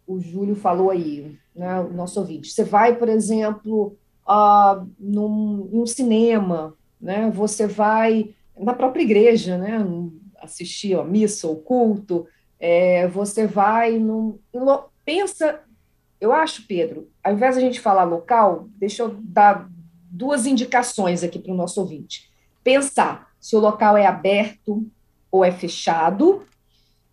o 0.07 0.19
Júlio 0.19 0.55
falou 0.55 0.89
aí, 0.89 1.37
né, 1.55 1.79
o 1.81 1.93
nosso 1.93 2.19
ouvinte. 2.19 2.51
Você 2.51 2.63
vai, 2.63 2.95
por 2.95 3.09
exemplo, 3.09 3.97
uh, 4.27 4.87
num, 4.99 5.69
num 5.71 5.85
cinema, 5.85 6.73
né, 6.99 7.29
você 7.33 7.67
vai 7.67 8.33
na 8.57 8.73
própria 8.73 9.03
igreja, 9.03 9.57
né, 9.57 9.85
assistir 10.41 10.97
a 10.97 11.03
missa 11.03 11.47
ou 11.47 11.57
culto, 11.57 12.27
é, 12.59 13.07
você 13.07 13.47
vai 13.47 13.97
num, 13.97 14.37
pensa, 15.05 15.61
eu 16.19 16.33
acho, 16.33 16.67
Pedro, 16.67 17.09
ao 17.23 17.33
invés 17.33 17.55
de 17.55 17.61
a 17.61 17.65
gente 17.65 17.79
falar 17.79 18.03
local, 18.03 18.67
deixa 18.77 19.03
eu 19.03 19.15
dar 19.21 19.69
duas 20.09 20.45
indicações 20.45 21.23
aqui 21.23 21.39
para 21.39 21.53
o 21.53 21.57
nosso 21.57 21.79
ouvinte. 21.79 22.29
Pensar 22.63 23.29
se 23.39 23.55
o 23.55 23.59
local 23.59 23.95
é 23.95 24.05
aberto, 24.05 24.85
ou 25.31 25.43
é 25.43 25.51
fechado. 25.51 26.43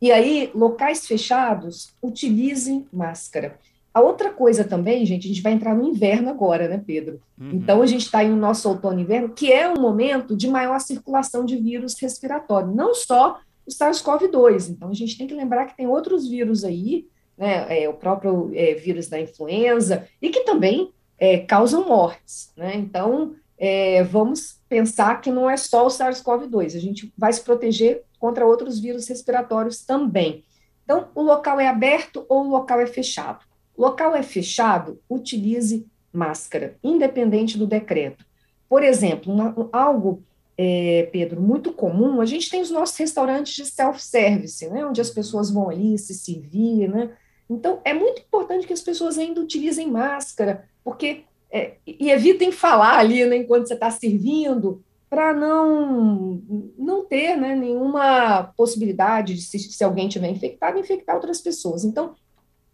E 0.01 0.13
aí, 0.13 0.51
locais 0.55 1.07
fechados, 1.07 1.93
utilizem 2.03 2.87
máscara. 2.93 3.59
A 3.93 4.01
outra 4.03 4.31
coisa 4.31 4.63
também, 4.63 5.07
gente, 5.07 5.25
a 5.25 5.29
gente 5.29 5.41
vai 5.41 5.53
entrar 5.53 5.75
no 5.75 5.89
inverno 5.89 6.29
agora, 6.29 6.69
né, 6.69 6.83
Pedro? 6.87 7.19
Uhum. 7.41 7.53
Então, 7.55 7.81
a 7.81 7.87
gente 7.87 8.03
está 8.03 8.23
em 8.23 8.29
no 8.29 8.37
nosso 8.37 8.69
outono 8.69 8.99
e 8.99 9.03
inverno, 9.03 9.31
que 9.31 9.51
é 9.51 9.67
um 9.67 9.81
momento 9.81 10.37
de 10.37 10.49
maior 10.49 10.79
circulação 10.81 11.47
de 11.47 11.57
vírus 11.57 11.99
respiratório, 11.99 12.75
não 12.75 12.95
só 12.95 13.41
o 13.67 13.71
SARS-CoV-2. 13.71 14.69
Então, 14.69 14.91
a 14.91 14.95
gente 14.95 15.17
tem 15.17 15.27
que 15.27 15.33
lembrar 15.33 15.65
que 15.65 15.77
tem 15.77 15.87
outros 15.87 16.29
vírus 16.29 16.63
aí, 16.63 17.07
né, 17.39 17.85
é, 17.85 17.89
o 17.89 17.95
próprio 17.95 18.51
é, 18.55 18.75
vírus 18.75 19.09
da 19.09 19.19
influenza, 19.19 20.07
e 20.21 20.29
que 20.29 20.41
também 20.41 20.93
é, 21.19 21.39
causam 21.39 21.89
mortes, 21.89 22.53
né? 22.55 22.77
Então, 22.77 23.35
é, 23.59 24.03
vamos 24.05 24.61
pensar 24.69 25.21
que 25.21 25.31
não 25.31 25.49
é 25.49 25.57
só 25.57 25.87
o 25.87 25.91
SARS-CoV-2, 25.91 26.77
a 26.77 26.81
gente 26.81 27.13
vai 27.17 27.33
se 27.33 27.43
proteger 27.43 28.03
contra 28.19 28.47
outros 28.47 28.79
vírus 28.79 29.09
respiratórios 29.09 29.85
também. 29.85 30.45
Então, 30.85 31.09
o 31.15 31.23
local 31.23 31.59
é 31.59 31.69
aberto 31.69 32.25
ou 32.29 32.45
o 32.45 32.51
local 32.51 32.81
é 32.81 32.87
fechado. 32.87 33.45
O 33.77 33.83
local 33.83 34.15
é 34.15 34.23
fechado, 34.23 35.01
utilize 35.09 35.87
máscara, 36.13 36.77
independente 36.83 37.59
do 37.59 37.67
decreto. 37.67 38.25
Por 38.69 38.83
exemplo, 38.83 39.33
uma, 39.33 39.55
algo, 39.73 40.23
é, 40.57 41.09
Pedro, 41.13 41.41
muito 41.41 41.73
comum, 41.73 42.21
a 42.21 42.27
gente 42.27 42.49
tem 42.49 42.63
os 42.63 42.71
nossos 42.71 42.97
restaurantes 42.97 43.55
de 43.55 43.67
self-service, 43.67 44.69
né, 44.69 44.85
onde 44.85 45.01
as 45.01 45.11
pessoas 45.11 45.51
vão 45.51 45.69
ali 45.69 45.99
se 45.99 46.15
servir, 46.15 46.89
né? 46.89 47.11
Então, 47.49 47.81
é 47.85 47.95
muito 47.95 48.23
importante 48.23 48.67
que 48.67 48.73
as 48.73 48.81
pessoas 48.81 49.19
ainda 49.19 49.41
utilizem 49.41 49.89
máscara, 49.89 50.65
porque 50.83 51.25
é, 51.57 51.77
e 51.87 52.11
evitem 52.11 52.53
falar 52.53 52.99
ali 52.99 53.25
né, 53.25 53.39
enquanto 53.39 53.67
você 53.67 53.75
está 53.75 53.91
servindo, 53.91 54.85
para 55.09 55.33
não, 55.33 56.43
não 56.77 57.05
ter 57.07 57.35
né, 57.35 57.55
nenhuma 57.55 58.53
possibilidade 58.57 59.35
de, 59.35 59.41
se, 59.41 59.59
se 59.59 59.83
alguém 59.83 60.07
tiver 60.07 60.29
infectado, 60.29 60.79
infectar 60.79 61.15
outras 61.15 61.41
pessoas. 61.41 61.83
Então, 61.83 62.15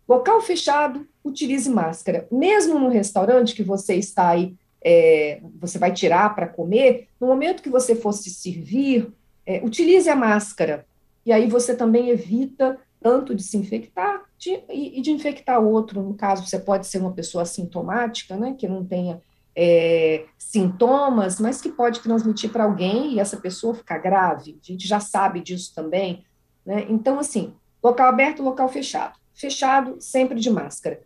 local 0.08 0.40
fechado, 0.40 1.06
utilize 1.22 1.70
máscara. 1.70 2.26
Mesmo 2.32 2.76
no 2.78 2.88
restaurante 2.88 3.54
que 3.54 3.62
você 3.62 3.94
está 3.94 4.30
aí, 4.30 4.56
é, 4.84 5.40
você 5.60 5.78
vai 5.78 5.92
tirar 5.92 6.34
para 6.34 6.48
comer, 6.48 7.06
no 7.20 7.28
momento 7.28 7.62
que 7.62 7.70
você 7.70 7.94
for 7.94 8.12
se 8.12 8.30
servir, 8.30 9.12
é, 9.46 9.64
utilize 9.64 10.10
a 10.10 10.16
máscara. 10.16 10.84
E 11.24 11.30
aí 11.30 11.46
você 11.46 11.76
também 11.76 12.08
evita 12.08 12.80
tanto 13.02 13.34
de 13.34 13.42
se 13.42 13.56
infectar 13.56 14.22
de, 14.38 14.62
e, 14.70 15.00
de 15.00 15.10
infectar 15.10 15.60
o 15.60 15.70
outro. 15.70 16.02
No 16.02 16.14
caso, 16.14 16.46
você 16.46 16.58
pode 16.58 16.86
ser 16.86 16.98
uma 16.98 17.12
pessoa 17.12 17.42
assintomática, 17.42 18.36
né, 18.36 18.54
que 18.56 18.68
não 18.68 18.84
tenha 18.84 19.20
é, 19.54 20.24
sintomas, 20.38 21.38
mas 21.38 21.60
que 21.60 21.70
pode 21.70 22.00
transmitir 22.00 22.50
para 22.50 22.64
alguém 22.64 23.14
e 23.14 23.20
essa 23.20 23.36
pessoa 23.36 23.74
ficar 23.74 23.98
grave. 23.98 24.58
A 24.62 24.72
gente 24.72 24.86
já 24.86 25.00
sabe 25.00 25.40
disso 25.40 25.74
também. 25.74 26.24
Né? 26.64 26.86
Então, 26.88 27.18
assim, 27.18 27.54
local 27.82 28.08
aberto, 28.08 28.42
local 28.42 28.68
fechado. 28.68 29.18
Fechado, 29.34 29.96
sempre 30.00 30.38
de 30.38 30.50
máscara. 30.50 31.00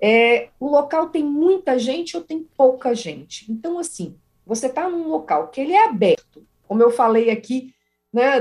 É, 0.00 0.48
o 0.58 0.68
local 0.68 1.10
tem 1.10 1.22
muita 1.24 1.78
gente 1.78 2.16
ou 2.16 2.22
tem 2.22 2.42
pouca 2.56 2.94
gente? 2.94 3.50
Então, 3.50 3.78
assim, 3.78 4.16
você 4.44 4.66
está 4.66 4.88
num 4.88 5.08
local 5.08 5.48
que 5.48 5.60
ele 5.60 5.72
é 5.72 5.88
aberto, 5.88 6.44
como 6.66 6.82
eu 6.82 6.90
falei 6.90 7.30
aqui, 7.30 7.72
né, 8.12 8.40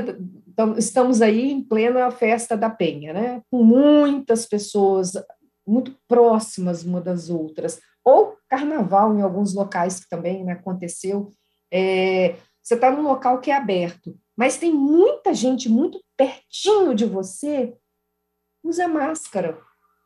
estamos 0.78 1.22
aí 1.22 1.52
em 1.52 1.62
plena 1.62 2.10
festa 2.12 2.56
da 2.56 2.70
Penha, 2.70 3.14
né, 3.14 3.42
com 3.50 3.64
muitas 3.64 4.46
pessoas 4.46 5.14
muito 5.66 5.96
próximas 6.08 6.84
uma 6.84 7.00
das 7.00 7.30
outras, 7.30 7.80
ou 8.04 8.38
carnaval 8.50 9.16
em 9.18 9.22
alguns 9.22 9.54
locais 9.54 10.00
que 10.00 10.10
também 10.10 10.44
né, 10.44 10.54
aconteceu. 10.54 11.30
É, 11.72 12.36
você 12.62 12.76
está 12.76 12.92
num 12.92 13.04
local 13.04 13.40
que 13.40 13.52
é 13.52 13.56
aberto, 13.56 14.18
mas 14.36 14.58
tem 14.58 14.74
muita 14.74 15.34
gente 15.34 15.70
muito 15.70 16.02
pertinho 16.18 16.94
de 16.94 17.06
você, 17.06 17.74
usa 18.64 18.88
máscara. 18.88 19.58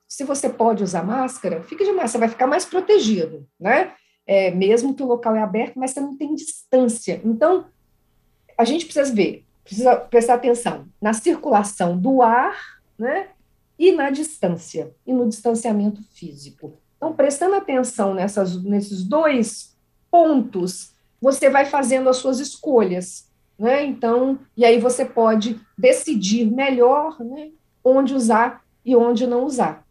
Se 0.08 0.24
você 0.24 0.50
pode 0.50 0.84
usar 0.84 1.04
máscara, 1.04 1.64
fica 1.64 1.84
de 1.84 1.92
máscara, 1.92 2.26
vai 2.26 2.30
ficar 2.30 2.48
mais 2.48 2.66
protegido, 2.66 3.48
né? 3.60 3.94
É, 4.28 4.52
mesmo 4.52 4.96
que 4.96 5.04
o 5.04 5.08
local 5.08 5.36
é 5.36 5.42
aberto, 5.42 5.78
mas 5.78 5.92
você 5.92 6.00
não 6.00 6.18
tem 6.18 6.34
distância. 6.34 7.22
Então, 7.24 7.68
a 8.58 8.64
gente 8.64 8.86
precisa 8.86 9.14
ver, 9.14 9.46
precisa 9.66 9.96
prestar 9.96 10.36
atenção 10.36 10.86
na 11.02 11.12
circulação 11.12 11.98
do 11.98 12.22
ar, 12.22 12.56
né? 12.98 13.28
E 13.78 13.92
na 13.92 14.10
distância, 14.10 14.94
e 15.06 15.12
no 15.12 15.28
distanciamento 15.28 16.02
físico. 16.14 16.78
Então, 16.96 17.12
prestando 17.14 17.56
atenção 17.56 18.14
nessas, 18.14 18.64
nesses 18.64 19.04
dois 19.04 19.76
pontos, 20.10 20.94
você 21.22 21.50
vai 21.50 21.66
fazendo 21.66 22.08
as 22.08 22.18
suas 22.18 22.40
escolhas, 22.40 23.30
né? 23.60 23.84
Então, 23.86 24.40
e 24.56 24.64
aí 24.64 24.80
você 24.80 25.04
pode 25.04 25.60
decidir 25.78 26.46
melhor, 26.50 27.20
né, 27.20 27.50
onde 27.84 28.14
usar 28.14 28.64
e 28.86 28.96
onde 28.96 29.28
não 29.28 29.44
usar. 29.44 29.85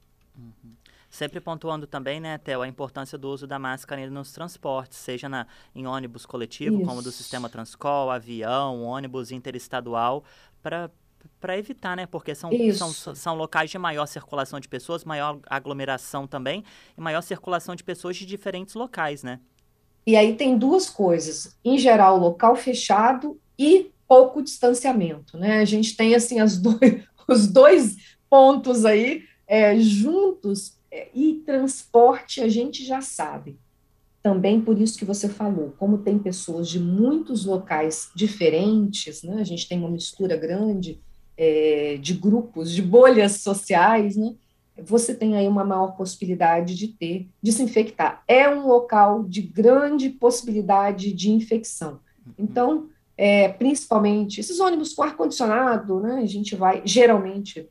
Sempre 1.14 1.40
pontuando 1.40 1.86
também, 1.86 2.18
né, 2.18 2.38
Theo, 2.38 2.60
a 2.60 2.66
importância 2.66 3.16
do 3.16 3.28
uso 3.30 3.46
da 3.46 3.56
máscara 3.56 4.04
nos 4.10 4.32
transportes, 4.32 4.98
seja 4.98 5.28
na, 5.28 5.46
em 5.72 5.86
ônibus 5.86 6.26
coletivo, 6.26 6.78
Isso. 6.78 6.84
como 6.84 7.00
do 7.00 7.12
sistema 7.12 7.48
Transcol, 7.48 8.10
avião, 8.10 8.82
ônibus 8.82 9.30
interestadual, 9.30 10.24
para 10.60 10.90
para 11.40 11.56
evitar, 11.56 11.96
né? 11.96 12.04
Porque 12.04 12.34
são, 12.34 12.50
são, 12.74 13.14
são 13.14 13.34
locais 13.36 13.70
de 13.70 13.78
maior 13.78 14.06
circulação 14.06 14.58
de 14.58 14.68
pessoas, 14.68 15.04
maior 15.04 15.38
aglomeração 15.46 16.26
também, 16.26 16.64
e 16.98 17.00
maior 17.00 17.22
circulação 17.22 17.76
de 17.76 17.84
pessoas 17.84 18.16
de 18.16 18.26
diferentes 18.26 18.74
locais, 18.74 19.22
né? 19.22 19.38
E 20.04 20.16
aí 20.16 20.34
tem 20.34 20.58
duas 20.58 20.90
coisas. 20.90 21.56
Em 21.64 21.78
geral, 21.78 22.18
local 22.18 22.56
fechado 22.56 23.40
e 23.56 23.90
pouco 24.06 24.42
distanciamento, 24.42 25.38
né? 25.38 25.60
A 25.60 25.64
gente 25.64 25.96
tem, 25.96 26.14
assim, 26.14 26.40
as 26.40 26.58
dois, 26.60 27.04
os 27.28 27.46
dois 27.46 27.96
pontos 28.28 28.84
aí 28.84 29.24
é, 29.46 29.78
juntos, 29.78 30.76
e 31.14 31.42
transporte 31.46 32.40
a 32.40 32.48
gente 32.48 32.84
já 32.84 33.00
sabe. 33.00 33.58
Também 34.22 34.60
por 34.60 34.80
isso 34.80 34.98
que 34.98 35.04
você 35.04 35.28
falou, 35.28 35.74
como 35.78 35.98
tem 35.98 36.18
pessoas 36.18 36.68
de 36.68 36.78
muitos 36.80 37.44
locais 37.44 38.10
diferentes, 38.14 39.22
né? 39.22 39.36
A 39.38 39.44
gente 39.44 39.68
tem 39.68 39.78
uma 39.78 39.90
mistura 39.90 40.36
grande, 40.36 40.98
é, 41.36 41.98
de 42.00 42.14
grupos, 42.14 42.72
de 42.72 42.80
bolhas 42.80 43.40
sociais, 43.40 44.16
né, 44.16 44.34
você 44.82 45.14
tem 45.14 45.36
aí 45.36 45.46
uma 45.46 45.64
maior 45.64 45.96
possibilidade 45.96 46.74
de 46.74 46.88
ter, 46.88 47.28
de 47.40 47.52
se 47.52 47.62
infectar. 47.62 48.22
É 48.26 48.48
um 48.48 48.66
local 48.66 49.22
de 49.22 49.40
grande 49.40 50.10
possibilidade 50.10 51.12
de 51.12 51.30
infecção. 51.30 52.00
Então, 52.36 52.88
é, 53.16 53.48
principalmente 53.48 54.40
esses 54.40 54.58
ônibus 54.58 54.92
com 54.92 55.04
ar-condicionado, 55.04 56.00
né, 56.00 56.20
a 56.22 56.26
gente 56.26 56.56
vai, 56.56 56.82
geralmente, 56.84 57.68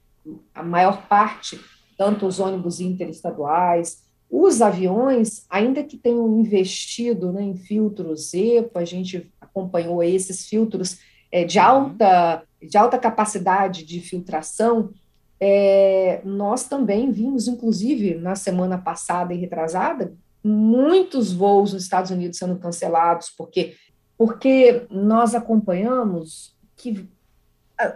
a 0.56 0.63
maior 0.63 1.06
parte, 1.08 1.60
tanto 2.04 2.28
os 2.28 2.38
ônibus 2.38 2.82
interestaduais, 2.82 4.04
os 4.30 4.62
aviões, 4.62 5.46
ainda 5.50 5.82
que 5.82 5.96
tenham 5.96 6.38
investido 6.38 7.32
né, 7.32 7.42
em 7.42 7.56
filtros 7.56 8.34
EPA, 8.34 8.82
a 8.82 8.86
gente 8.86 9.32
acompanhou 9.40 10.04
esses 10.04 10.46
filtros 10.46 11.00
é, 11.32 11.46
de, 11.46 11.60
uhum. 11.60 11.66
alta, 11.66 12.44
de 12.62 12.78
alta 12.78 12.98
capacidade 12.98 13.86
de 13.86 14.02
filtração, 14.02 14.90
é, 15.40 16.20
nós 16.26 16.66
também 16.66 17.10
vimos, 17.10 17.48
inclusive, 17.48 18.16
na 18.16 18.36
semana 18.36 18.78
passada 18.78 19.34
e 19.34 19.38
retrasada, 19.38 20.14
muitos 20.44 21.32
voos 21.32 21.72
nos 21.72 21.84
Estados 21.84 22.12
Unidos 22.12 22.38
sendo 22.38 22.58
cancelados, 22.58 23.30
porque, 23.30 23.78
porque 24.18 24.86
nós 24.90 25.34
acompanhamos 25.34 26.54
que 26.76 27.08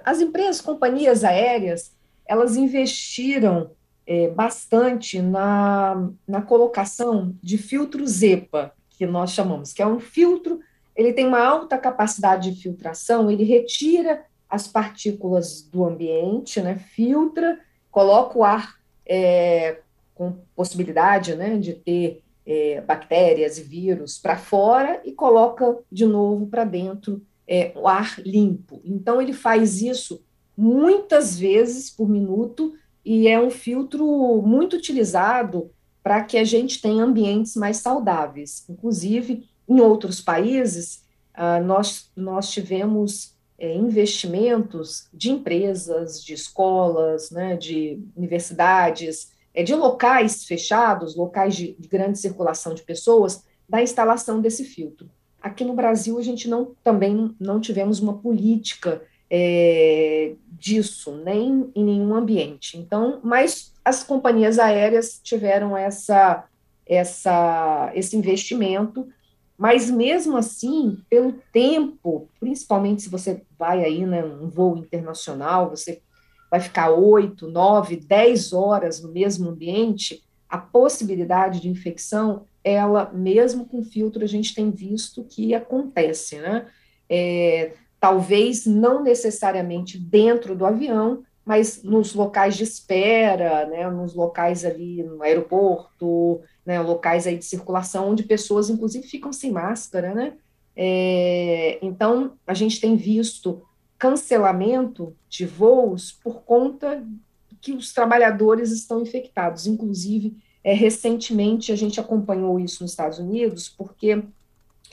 as 0.06 0.22
empresas, 0.22 0.62
companhias 0.62 1.26
aéreas, 1.26 1.92
elas 2.26 2.56
investiram 2.56 3.72
é, 4.08 4.30
bastante 4.30 5.22
na, 5.22 6.10
na 6.26 6.42
colocação 6.42 7.36
de 7.44 7.58
filtros 7.58 8.24
EPA, 8.24 8.74
que 8.90 9.06
nós 9.06 9.32
chamamos, 9.32 9.74
que 9.74 9.82
é 9.82 9.88
um 9.88 10.00
filtro, 10.00 10.62
ele 10.96 11.12
tem 11.12 11.28
uma 11.28 11.46
alta 11.46 11.78
capacidade 11.78 12.50
de 12.50 12.62
filtração, 12.62 13.30
ele 13.30 13.44
retira 13.44 14.24
as 14.50 14.66
partículas 14.66 15.62
do 15.62 15.84
ambiente, 15.84 16.62
né, 16.62 16.78
filtra, 16.78 17.60
coloca 17.92 18.40
o 18.40 18.44
ar 18.44 18.76
é, 19.06 19.80
com 20.16 20.38
possibilidade 20.56 21.36
né, 21.36 21.58
de 21.58 21.74
ter 21.74 22.24
é, 22.46 22.80
bactérias 22.82 23.58
e 23.58 23.64
vírus 23.64 24.18
para 24.18 24.38
fora 24.38 25.02
e 25.04 25.12
coloca 25.12 25.78
de 25.92 26.06
novo 26.06 26.48
para 26.48 26.64
dentro 26.64 27.22
é, 27.46 27.74
o 27.76 27.88
ar 27.88 28.20
limpo. 28.20 28.82
Então, 28.86 29.22
ele 29.22 29.34
faz 29.34 29.82
isso 29.82 30.24
muitas 30.56 31.38
vezes 31.38 31.90
por 31.92 32.10
minuto 32.10 32.74
e 33.08 33.26
é 33.30 33.40
um 33.40 33.50
filtro 33.50 34.42
muito 34.42 34.76
utilizado 34.76 35.72
para 36.04 36.22
que 36.26 36.38
a 36.38 36.44
gente 36.44 36.82
tenha 36.82 37.06
ambientes 37.06 37.56
mais 37.56 37.78
saudáveis. 37.78 38.66
Inclusive, 38.70 39.48
em 39.66 39.80
outros 39.80 40.20
países, 40.20 41.06
ah, 41.34 41.62
nós, 41.62 42.12
nós 42.18 42.52
tivemos 42.52 43.34
é, 43.58 43.74
investimentos 43.74 45.08
de 45.14 45.32
empresas, 45.32 46.22
de 46.22 46.34
escolas, 46.34 47.32
né, 47.32 47.56
de 47.56 47.98
universidades, 48.14 49.32
é, 49.54 49.64
de 49.64 49.74
locais 49.74 50.44
fechados, 50.44 51.16
locais 51.16 51.56
de, 51.56 51.78
de, 51.80 51.88
grande 51.88 52.20
circulação 52.20 52.74
de 52.74 52.84
pessoas, 52.84 53.46
da 53.70 53.82
instalação 53.82 54.42
desse 54.42 54.66
filtro. 54.66 55.10
Aqui 55.42 55.64
no 55.64 55.74
Brasil, 55.74 56.20
a 56.20 56.22
gente 56.22 56.50
não, 56.50 56.76
também 56.84 57.34
não 57.40 57.62
tivemos 57.62 58.02
uma 58.02 58.18
política 58.18 59.02
é, 59.30 60.34
disso, 60.58 61.16
nem 61.24 61.72
em 61.76 61.84
nenhum 61.84 62.16
ambiente. 62.16 62.78
Então, 62.78 63.20
mas 63.24 63.74
as 63.84 64.04
companhias 64.04 64.60
aéreas 64.60 65.20
tiveram 65.24 65.78
essa, 65.78 66.46
essa, 66.86 67.92
esse 67.94 68.16
investimento 68.18 69.08
mas 69.58 69.90
mesmo 69.90 70.38
assim, 70.38 71.00
pelo 71.10 71.34
tempo, 71.52 72.30
principalmente 72.40 73.02
se 73.02 73.10
você 73.10 73.42
vai 73.58 73.84
aí, 73.84 74.06
né, 74.06 74.24
um 74.24 74.48
voo 74.48 74.78
internacional, 74.78 75.72
você 75.72 76.00
vai 76.52 76.60
ficar 76.60 76.92
oito, 76.92 77.50
nove, 77.50 77.96
dez 77.96 78.54
horas 78.54 79.02
no 79.02 79.12
mesmo 79.12 79.50
ambiente, 79.50 80.24
a 80.48 80.58
possibilidade 80.58 81.60
de 81.60 81.70
infecção, 81.70 82.46
ela, 82.64 83.12
mesmo 83.12 83.66
com 83.66 83.84
filtro, 83.84 84.24
a 84.24 84.28
gente 84.28 84.54
tem 84.54 84.70
visto 84.70 85.24
que 85.24 85.56
acontece, 85.56 86.38
né? 86.38 86.68
É, 87.10 87.74
talvez 88.00 88.66
não 88.66 89.04
necessariamente 89.04 89.98
dentro 89.98 90.56
do 90.56 90.66
avião, 90.66 91.24
mas 91.46 91.82
nos 91.82 92.13
locais 92.13 92.58
de 92.58 92.63
espera, 92.63 93.66
né, 93.68 93.89
nos 93.89 94.13
locais 94.13 94.66
ali 94.66 95.01
no 95.04 95.24
aeroporto, 95.24 96.42
né, 96.66 96.80
locais 96.82 97.25
aí 97.25 97.38
de 97.38 97.46
circulação 97.46 98.10
onde 98.10 98.24
pessoas, 98.24 98.70
inclusive, 98.70 99.08
ficam 99.08 99.32
sem 99.32 99.51
máscara, 99.51 100.13
né? 100.13 100.34
É, 100.75 101.80
então, 101.82 102.34
a 102.46 102.54
gente 102.54 102.80
tem 102.80 102.96
visto 102.96 103.62
cancelamento 103.98 105.16
de 105.30 105.46
voos 105.46 106.12
por 106.12 106.44
conta 106.44 107.04
que 107.62 107.72
os 107.72 107.94
trabalhadores 107.94 108.72
estão 108.72 109.01
infectados. 109.01 109.66
Inclusive, 109.66 110.38
é, 110.63 110.74
recentemente 110.74 111.71
a 111.71 111.76
gente 111.76 112.00
acompanhou 112.00 112.60
isso 112.60 112.84
nos 112.84 112.91
Estados 112.91 113.19
Unidos, 113.19 113.69
porque 113.69 114.21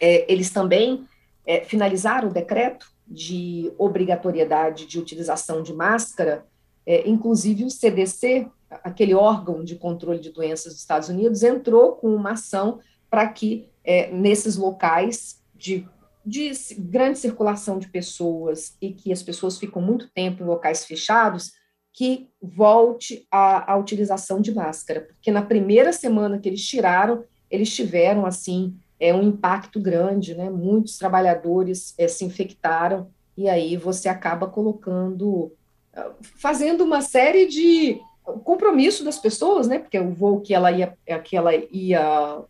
é, 0.00 0.32
eles 0.32 0.50
também 0.50 1.04
é, 1.44 1.64
finalizaram 1.64 2.28
o 2.28 2.32
decreto 2.32 2.93
de 3.06 3.72
obrigatoriedade 3.78 4.86
de 4.86 4.98
utilização 4.98 5.62
de 5.62 5.72
máscara, 5.72 6.46
é, 6.86 7.08
inclusive 7.08 7.64
o 7.64 7.70
CDC 7.70 8.48
aquele 8.82 9.14
órgão 9.14 9.62
de 9.62 9.76
controle 9.76 10.18
de 10.18 10.30
doenças 10.30 10.72
dos 10.72 10.80
Estados 10.80 11.08
Unidos 11.08 11.42
entrou 11.42 11.92
com 11.92 12.14
uma 12.14 12.32
ação 12.32 12.80
para 13.10 13.28
que 13.28 13.68
é, 13.84 14.10
nesses 14.10 14.56
locais 14.56 15.40
de, 15.54 15.86
de 16.24 16.50
grande 16.78 17.18
circulação 17.18 17.78
de 17.78 17.88
pessoas 17.88 18.76
e 18.80 18.92
que 18.92 19.12
as 19.12 19.22
pessoas 19.22 19.58
ficam 19.58 19.80
muito 19.80 20.10
tempo 20.12 20.42
em 20.42 20.46
locais 20.46 20.84
fechados, 20.84 21.52
que 21.92 22.28
volte 22.42 23.26
a, 23.30 23.72
a 23.72 23.76
utilização 23.76 24.40
de 24.40 24.52
máscara, 24.52 25.02
porque 25.02 25.30
na 25.30 25.42
primeira 25.42 25.92
semana 25.92 26.38
que 26.38 26.48
eles 26.48 26.66
tiraram, 26.66 27.24
eles 27.48 27.72
tiveram 27.72 28.26
assim 28.26 28.76
é 28.98 29.14
um 29.14 29.22
impacto 29.22 29.80
grande, 29.80 30.34
né? 30.34 30.50
Muitos 30.50 30.96
trabalhadores 30.98 31.94
é, 31.98 32.08
se 32.08 32.24
infectaram 32.24 33.08
e 33.36 33.48
aí 33.48 33.76
você 33.76 34.08
acaba 34.08 34.46
colocando, 34.46 35.52
ah, 35.94 36.10
fazendo 36.38 36.84
uma 36.84 37.00
série 37.00 37.46
de 37.46 38.00
compromisso 38.44 39.04
das 39.04 39.18
pessoas, 39.18 39.68
né? 39.68 39.78
Porque 39.78 39.98
o 39.98 40.12
voo 40.12 40.40
que 40.40 40.54
ela 40.54 40.70
ia, 40.70 40.96
que 41.22 41.36
ela 41.36 41.54
ia 41.54 42.42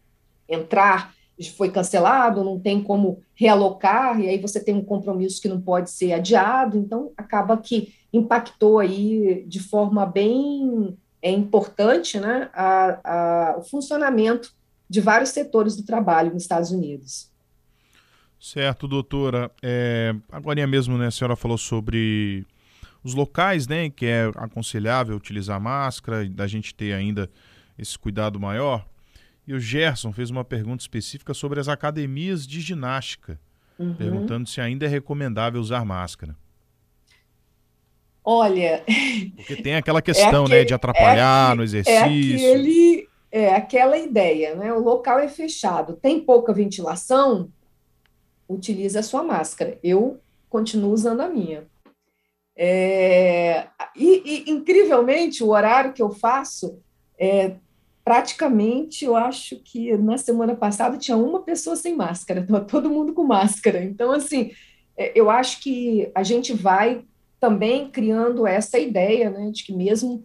entrar 0.48 1.14
foi 1.56 1.70
cancelado, 1.70 2.44
não 2.44 2.60
tem 2.60 2.80
como 2.80 3.20
realocar, 3.34 4.20
e 4.20 4.28
aí 4.28 4.38
você 4.38 4.62
tem 4.62 4.74
um 4.74 4.84
compromisso 4.84 5.42
que 5.42 5.48
não 5.48 5.60
pode 5.60 5.90
ser 5.90 6.12
adiado, 6.12 6.78
então 6.78 7.10
acaba 7.16 7.56
que 7.56 7.92
impactou 8.12 8.78
aí 8.78 9.44
de 9.48 9.58
forma 9.58 10.06
bem 10.06 10.96
é, 11.20 11.32
importante 11.32 12.20
né, 12.20 12.48
a, 12.52 13.00
a, 13.02 13.58
o 13.58 13.62
funcionamento 13.62 14.54
de 14.94 15.00
vários 15.00 15.30
setores 15.30 15.74
do 15.74 15.82
trabalho 15.82 16.32
nos 16.32 16.42
Estados 16.42 16.70
Unidos. 16.70 17.28
Certo, 18.38 18.86
doutora. 18.86 19.50
É, 19.60 20.14
agora 20.30 20.64
mesmo, 20.68 20.96
né, 20.96 21.08
a 21.08 21.10
senhora 21.10 21.34
falou 21.34 21.58
sobre 21.58 22.46
os 23.02 23.12
locais, 23.12 23.66
né, 23.66 23.90
que 23.90 24.06
é 24.06 24.30
aconselhável 24.36 25.16
utilizar 25.16 25.60
máscara, 25.60 26.24
da 26.28 26.46
gente 26.46 26.72
ter 26.72 26.92
ainda 26.92 27.28
esse 27.76 27.98
cuidado 27.98 28.38
maior. 28.38 28.86
E 29.46 29.52
o 29.52 29.58
Gerson 29.58 30.12
fez 30.12 30.30
uma 30.30 30.44
pergunta 30.44 30.82
específica 30.82 31.34
sobre 31.34 31.58
as 31.58 31.66
academias 31.66 32.46
de 32.46 32.60
ginástica, 32.60 33.40
uhum. 33.76 33.94
perguntando 33.94 34.48
se 34.48 34.60
ainda 34.60 34.86
é 34.86 34.88
recomendável 34.88 35.60
usar 35.60 35.84
máscara. 35.84 36.36
Olha. 38.24 38.84
Porque 39.34 39.56
tem 39.56 39.74
aquela 39.74 40.00
questão, 40.02 40.42
é 40.42 40.46
aquele, 40.46 40.60
né, 40.60 40.64
de 40.64 40.72
atrapalhar 40.72 41.52
é, 41.52 41.54
no 41.56 41.62
exercício. 41.64 41.98
É, 41.98 42.52
aquele, 42.52 43.08
é 43.36 43.52
aquela 43.52 43.98
ideia, 43.98 44.54
né? 44.54 44.72
O 44.72 44.78
local 44.78 45.18
é 45.18 45.26
fechado, 45.26 45.94
tem 45.96 46.20
pouca 46.20 46.52
ventilação, 46.52 47.50
utilize 48.48 48.96
a 48.96 49.02
sua 49.02 49.24
máscara. 49.24 49.76
Eu 49.82 50.20
continuo 50.48 50.92
usando 50.92 51.20
a 51.20 51.28
minha. 51.28 51.66
É, 52.56 53.66
e, 53.96 54.22
e, 54.46 54.50
incrivelmente, 54.52 55.42
o 55.42 55.48
horário 55.48 55.92
que 55.92 56.00
eu 56.00 56.12
faço, 56.12 56.78
é, 57.18 57.56
praticamente, 58.04 59.04
eu 59.04 59.16
acho 59.16 59.56
que 59.56 59.96
na 59.96 60.16
semana 60.16 60.54
passada 60.54 60.96
tinha 60.96 61.16
uma 61.16 61.42
pessoa 61.42 61.74
sem 61.74 61.96
máscara, 61.96 62.38
estava 62.46 62.64
todo 62.64 62.88
mundo 62.88 63.12
com 63.12 63.24
máscara. 63.24 63.82
Então, 63.82 64.12
assim, 64.12 64.52
é, 64.96 65.10
eu 65.12 65.28
acho 65.28 65.60
que 65.60 66.08
a 66.14 66.22
gente 66.22 66.52
vai 66.52 67.04
também 67.40 67.90
criando 67.90 68.46
essa 68.46 68.78
ideia, 68.78 69.28
né, 69.28 69.50
de 69.50 69.64
que 69.64 69.72
mesmo 69.72 70.24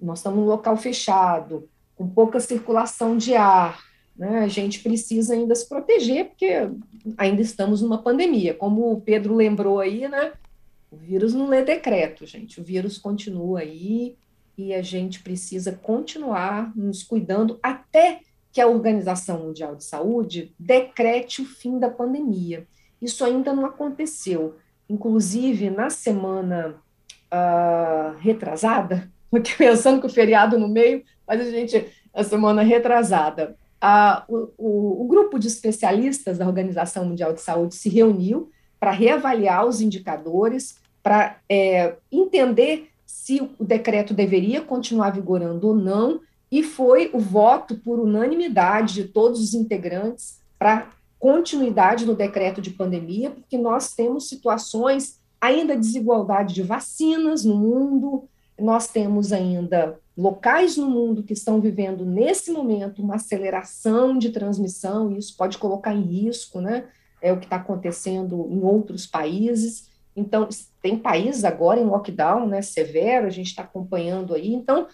nós 0.00 0.20
estamos 0.20 0.38
num 0.38 0.46
local 0.46 0.74
fechado, 0.78 1.68
com 1.96 2.08
pouca 2.08 2.38
circulação 2.38 3.16
de 3.16 3.34
ar, 3.34 3.82
né, 4.16 4.40
a 4.40 4.48
gente 4.48 4.80
precisa 4.80 5.34
ainda 5.34 5.54
se 5.54 5.68
proteger, 5.68 6.26
porque 6.26 6.70
ainda 7.18 7.42
estamos 7.42 7.82
numa 7.82 8.02
pandemia. 8.02 8.54
Como 8.54 8.92
o 8.92 9.00
Pedro 9.00 9.34
lembrou 9.34 9.80
aí, 9.80 10.06
né, 10.06 10.32
o 10.90 10.96
vírus 10.96 11.34
não 11.34 11.48
lê 11.48 11.62
decreto, 11.62 12.26
gente. 12.26 12.60
O 12.60 12.64
vírus 12.64 12.98
continua 12.98 13.60
aí 13.60 14.16
e 14.56 14.72
a 14.72 14.82
gente 14.82 15.22
precisa 15.22 15.72
continuar 15.72 16.72
nos 16.76 17.02
cuidando 17.02 17.58
até 17.62 18.20
que 18.52 18.60
a 18.60 18.66
Organização 18.66 19.40
Mundial 19.40 19.76
de 19.76 19.84
Saúde 19.84 20.54
decrete 20.58 21.42
o 21.42 21.44
fim 21.44 21.78
da 21.78 21.90
pandemia. 21.90 22.66
Isso 23.02 23.22
ainda 23.24 23.52
não 23.52 23.66
aconteceu. 23.66 24.56
Inclusive, 24.88 25.68
na 25.68 25.90
semana 25.90 26.76
uh, 27.30 28.16
retrasada, 28.18 29.10
porque 29.30 29.52
pensando 29.54 30.00
que 30.00 30.06
o 30.06 30.10
feriado 30.10 30.58
no 30.58 30.68
meio, 30.68 31.04
mas 31.26 31.40
a 31.40 31.50
gente, 31.50 31.86
a 32.14 32.22
semana 32.22 32.62
retrasada, 32.62 33.56
uh, 33.82 34.22
o, 34.28 34.50
o, 34.56 35.04
o 35.04 35.08
grupo 35.08 35.38
de 35.38 35.48
especialistas 35.48 36.38
da 36.38 36.46
Organização 36.46 37.04
Mundial 37.04 37.32
de 37.32 37.40
Saúde 37.40 37.74
se 37.74 37.88
reuniu 37.88 38.50
para 38.78 38.90
reavaliar 38.90 39.66
os 39.66 39.80
indicadores 39.80 40.76
para 41.02 41.38
é, 41.48 41.94
entender 42.10 42.90
se 43.04 43.40
o 43.58 43.64
decreto 43.64 44.12
deveria 44.12 44.60
continuar 44.60 45.10
vigorando 45.10 45.68
ou 45.68 45.74
não 45.74 46.20
e 46.50 46.62
foi 46.62 47.10
o 47.12 47.18
voto 47.18 47.76
por 47.76 48.00
unanimidade 48.00 48.94
de 48.94 49.04
todos 49.04 49.40
os 49.40 49.54
integrantes 49.54 50.40
para 50.58 50.90
continuidade 51.18 52.04
no 52.04 52.14
decreto 52.14 52.60
de 52.60 52.70
pandemia, 52.70 53.30
porque 53.30 53.56
nós 53.56 53.94
temos 53.94 54.28
situações 54.28 55.20
ainda 55.40 55.74
de 55.74 55.80
desigualdade 55.80 56.54
de 56.54 56.62
vacinas 56.62 57.44
no 57.44 57.56
mundo, 57.56 58.28
nós 58.58 58.88
temos 58.88 59.32
ainda 59.32 59.98
locais 60.16 60.76
no 60.76 60.88
mundo 60.88 61.22
que 61.22 61.34
estão 61.34 61.60
vivendo 61.60 62.04
nesse 62.06 62.50
momento 62.50 63.02
uma 63.02 63.16
aceleração 63.16 64.16
de 64.16 64.30
transmissão, 64.30 65.12
e 65.12 65.18
isso 65.18 65.36
pode 65.36 65.58
colocar 65.58 65.92
em 65.92 66.02
risco, 66.02 66.60
né? 66.60 66.88
É 67.20 67.32
o 67.32 67.38
que 67.38 67.44
está 67.44 67.56
acontecendo 67.56 68.48
em 68.50 68.62
outros 68.62 69.06
países. 69.06 69.90
Então, 70.14 70.48
tem 70.80 70.98
países 70.98 71.44
agora 71.44 71.80
em 71.80 71.84
lockdown, 71.84 72.46
né, 72.46 72.62
severo, 72.62 73.26
a 73.26 73.30
gente 73.30 73.48
está 73.48 73.62
acompanhando 73.62 74.34
aí. 74.34 74.54
Então, 74.54 74.86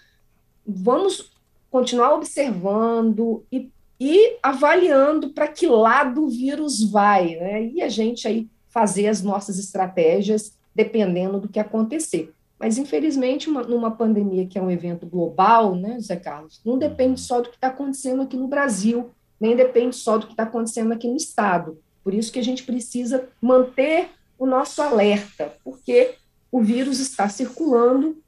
vamos 0.65 1.31
continuar 1.71 2.13
observando 2.13 3.45
e, 3.51 3.71
e 3.99 4.37
avaliando 4.43 5.29
para 5.29 5.47
que 5.47 5.67
lado 5.67 6.25
o 6.25 6.29
vírus 6.29 6.83
vai, 6.83 7.35
né? 7.35 7.65
E 7.67 7.81
a 7.81 7.87
gente 7.87 8.27
aí 8.27 8.49
fazer 8.67 9.07
as 9.07 9.21
nossas 9.21 9.57
estratégias 9.57 10.57
dependendo 10.75 11.39
do 11.39 11.47
que 11.47 11.59
acontecer. 11.59 12.33
Mas, 12.63 12.77
infelizmente, 12.77 13.49
uma, 13.49 13.61
numa 13.61 13.91
pandemia 13.91 14.47
que 14.47 14.57
é 14.57 14.61
um 14.61 14.71
evento 14.71 15.05
global, 15.05 15.75
né, 15.75 15.99
Zé 15.99 16.15
Carlos, 16.15 16.61
não 16.63 16.77
depende 16.77 17.19
só 17.19 17.41
do 17.41 17.49
que 17.49 17.55
está 17.55 17.67
acontecendo 17.67 18.21
aqui 18.21 18.37
no 18.37 18.47
Brasil, 18.47 19.11
nem 19.37 19.53
depende 19.53 19.97
só 19.97 20.17
do 20.17 20.27
que 20.27 20.31
está 20.31 20.43
acontecendo 20.43 20.93
aqui 20.93 21.05
no 21.05 21.17
Estado. 21.17 21.77
Por 22.01 22.13
isso 22.13 22.31
que 22.31 22.39
a 22.39 22.43
gente 22.43 22.63
precisa 22.63 23.27
manter 23.41 24.11
o 24.39 24.45
nosso 24.45 24.81
alerta, 24.81 25.57
porque 25.61 26.15
o 26.49 26.61
vírus 26.61 27.01
está 27.01 27.27
circulando 27.27 28.23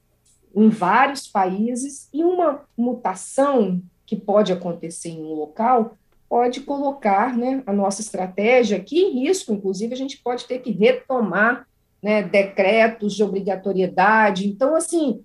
em 0.53 0.67
vários 0.67 1.29
países 1.29 2.09
e 2.13 2.21
uma 2.21 2.65
mutação 2.77 3.81
que 4.05 4.17
pode 4.17 4.51
acontecer 4.51 5.11
em 5.11 5.23
um 5.23 5.33
local 5.33 5.97
pode 6.27 6.59
colocar 6.59 7.37
né, 7.37 7.63
a 7.65 7.71
nossa 7.71 8.01
estratégia 8.01 8.75
aqui 8.75 8.99
em 8.99 9.21
risco, 9.21 9.53
inclusive 9.53 9.93
a 9.93 9.97
gente 9.97 10.17
pode 10.17 10.43
ter 10.43 10.59
que 10.59 10.71
retomar 10.71 11.65
né, 12.05 12.21
decretos 12.21 13.15
de 13.15 13.23
obrigatoriedade. 13.23 14.47
Então, 14.47 14.75
assim, 14.75 15.23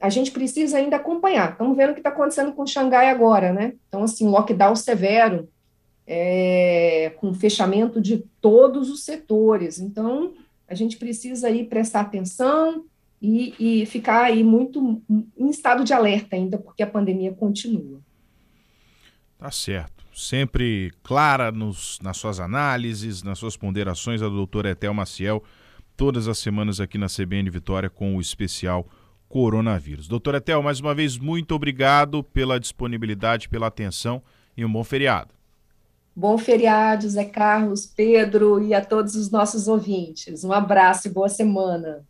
a 0.00 0.08
gente 0.08 0.30
precisa 0.30 0.78
ainda 0.78 0.94
acompanhar. 0.94 1.50
Estamos 1.50 1.76
vendo 1.76 1.90
o 1.90 1.92
que 1.92 1.98
está 1.98 2.10
acontecendo 2.10 2.52
com 2.52 2.64
Xangai 2.64 3.10
agora, 3.10 3.52
né? 3.52 3.72
Então, 3.88 4.04
assim, 4.04 4.28
lockdown 4.28 4.76
severo, 4.76 5.48
é, 6.06 7.12
com 7.16 7.34
fechamento 7.34 8.00
de 8.00 8.18
todos 8.40 8.90
os 8.90 9.02
setores. 9.02 9.80
Então, 9.80 10.34
a 10.68 10.74
gente 10.76 10.96
precisa 10.96 11.48
aí 11.48 11.64
prestar 11.64 12.02
atenção 12.02 12.84
e, 13.20 13.80
e 13.82 13.86
ficar 13.86 14.26
aí 14.26 14.44
muito 14.44 15.02
em 15.36 15.50
estado 15.50 15.82
de 15.82 15.92
alerta 15.92 16.36
ainda, 16.36 16.58
porque 16.58 16.84
a 16.84 16.86
pandemia 16.86 17.32
continua. 17.32 17.98
Tá 19.36 19.50
certo. 19.50 20.04
Sempre 20.14 20.92
clara 21.02 21.50
nos, 21.50 21.98
nas 22.00 22.16
suas 22.18 22.38
análises, 22.38 23.24
nas 23.24 23.36
suas 23.36 23.56
ponderações, 23.56 24.22
a 24.22 24.28
doutora 24.28 24.70
Etel 24.70 24.94
Maciel 24.94 25.42
todas 25.98 26.28
as 26.28 26.38
semanas 26.38 26.80
aqui 26.80 26.96
na 26.96 27.08
CBN 27.08 27.50
Vitória 27.50 27.90
com 27.90 28.16
o 28.16 28.20
especial 28.20 28.86
coronavírus. 29.28 30.06
Doutora 30.06 30.38
Etel, 30.38 30.62
mais 30.62 30.78
uma 30.78 30.94
vez, 30.94 31.18
muito 31.18 31.56
obrigado 31.56 32.22
pela 32.22 32.60
disponibilidade, 32.60 33.48
pela 33.48 33.66
atenção 33.66 34.22
e 34.56 34.64
um 34.64 34.72
bom 34.72 34.84
feriado. 34.84 35.34
Bom 36.14 36.38
feriado, 36.38 37.10
Zé 37.10 37.24
Carlos, 37.24 37.84
Pedro 37.84 38.62
e 38.62 38.72
a 38.72 38.84
todos 38.84 39.16
os 39.16 39.28
nossos 39.28 39.66
ouvintes. 39.66 40.44
Um 40.44 40.52
abraço 40.52 41.08
e 41.08 41.10
boa 41.10 41.28
semana. 41.28 42.06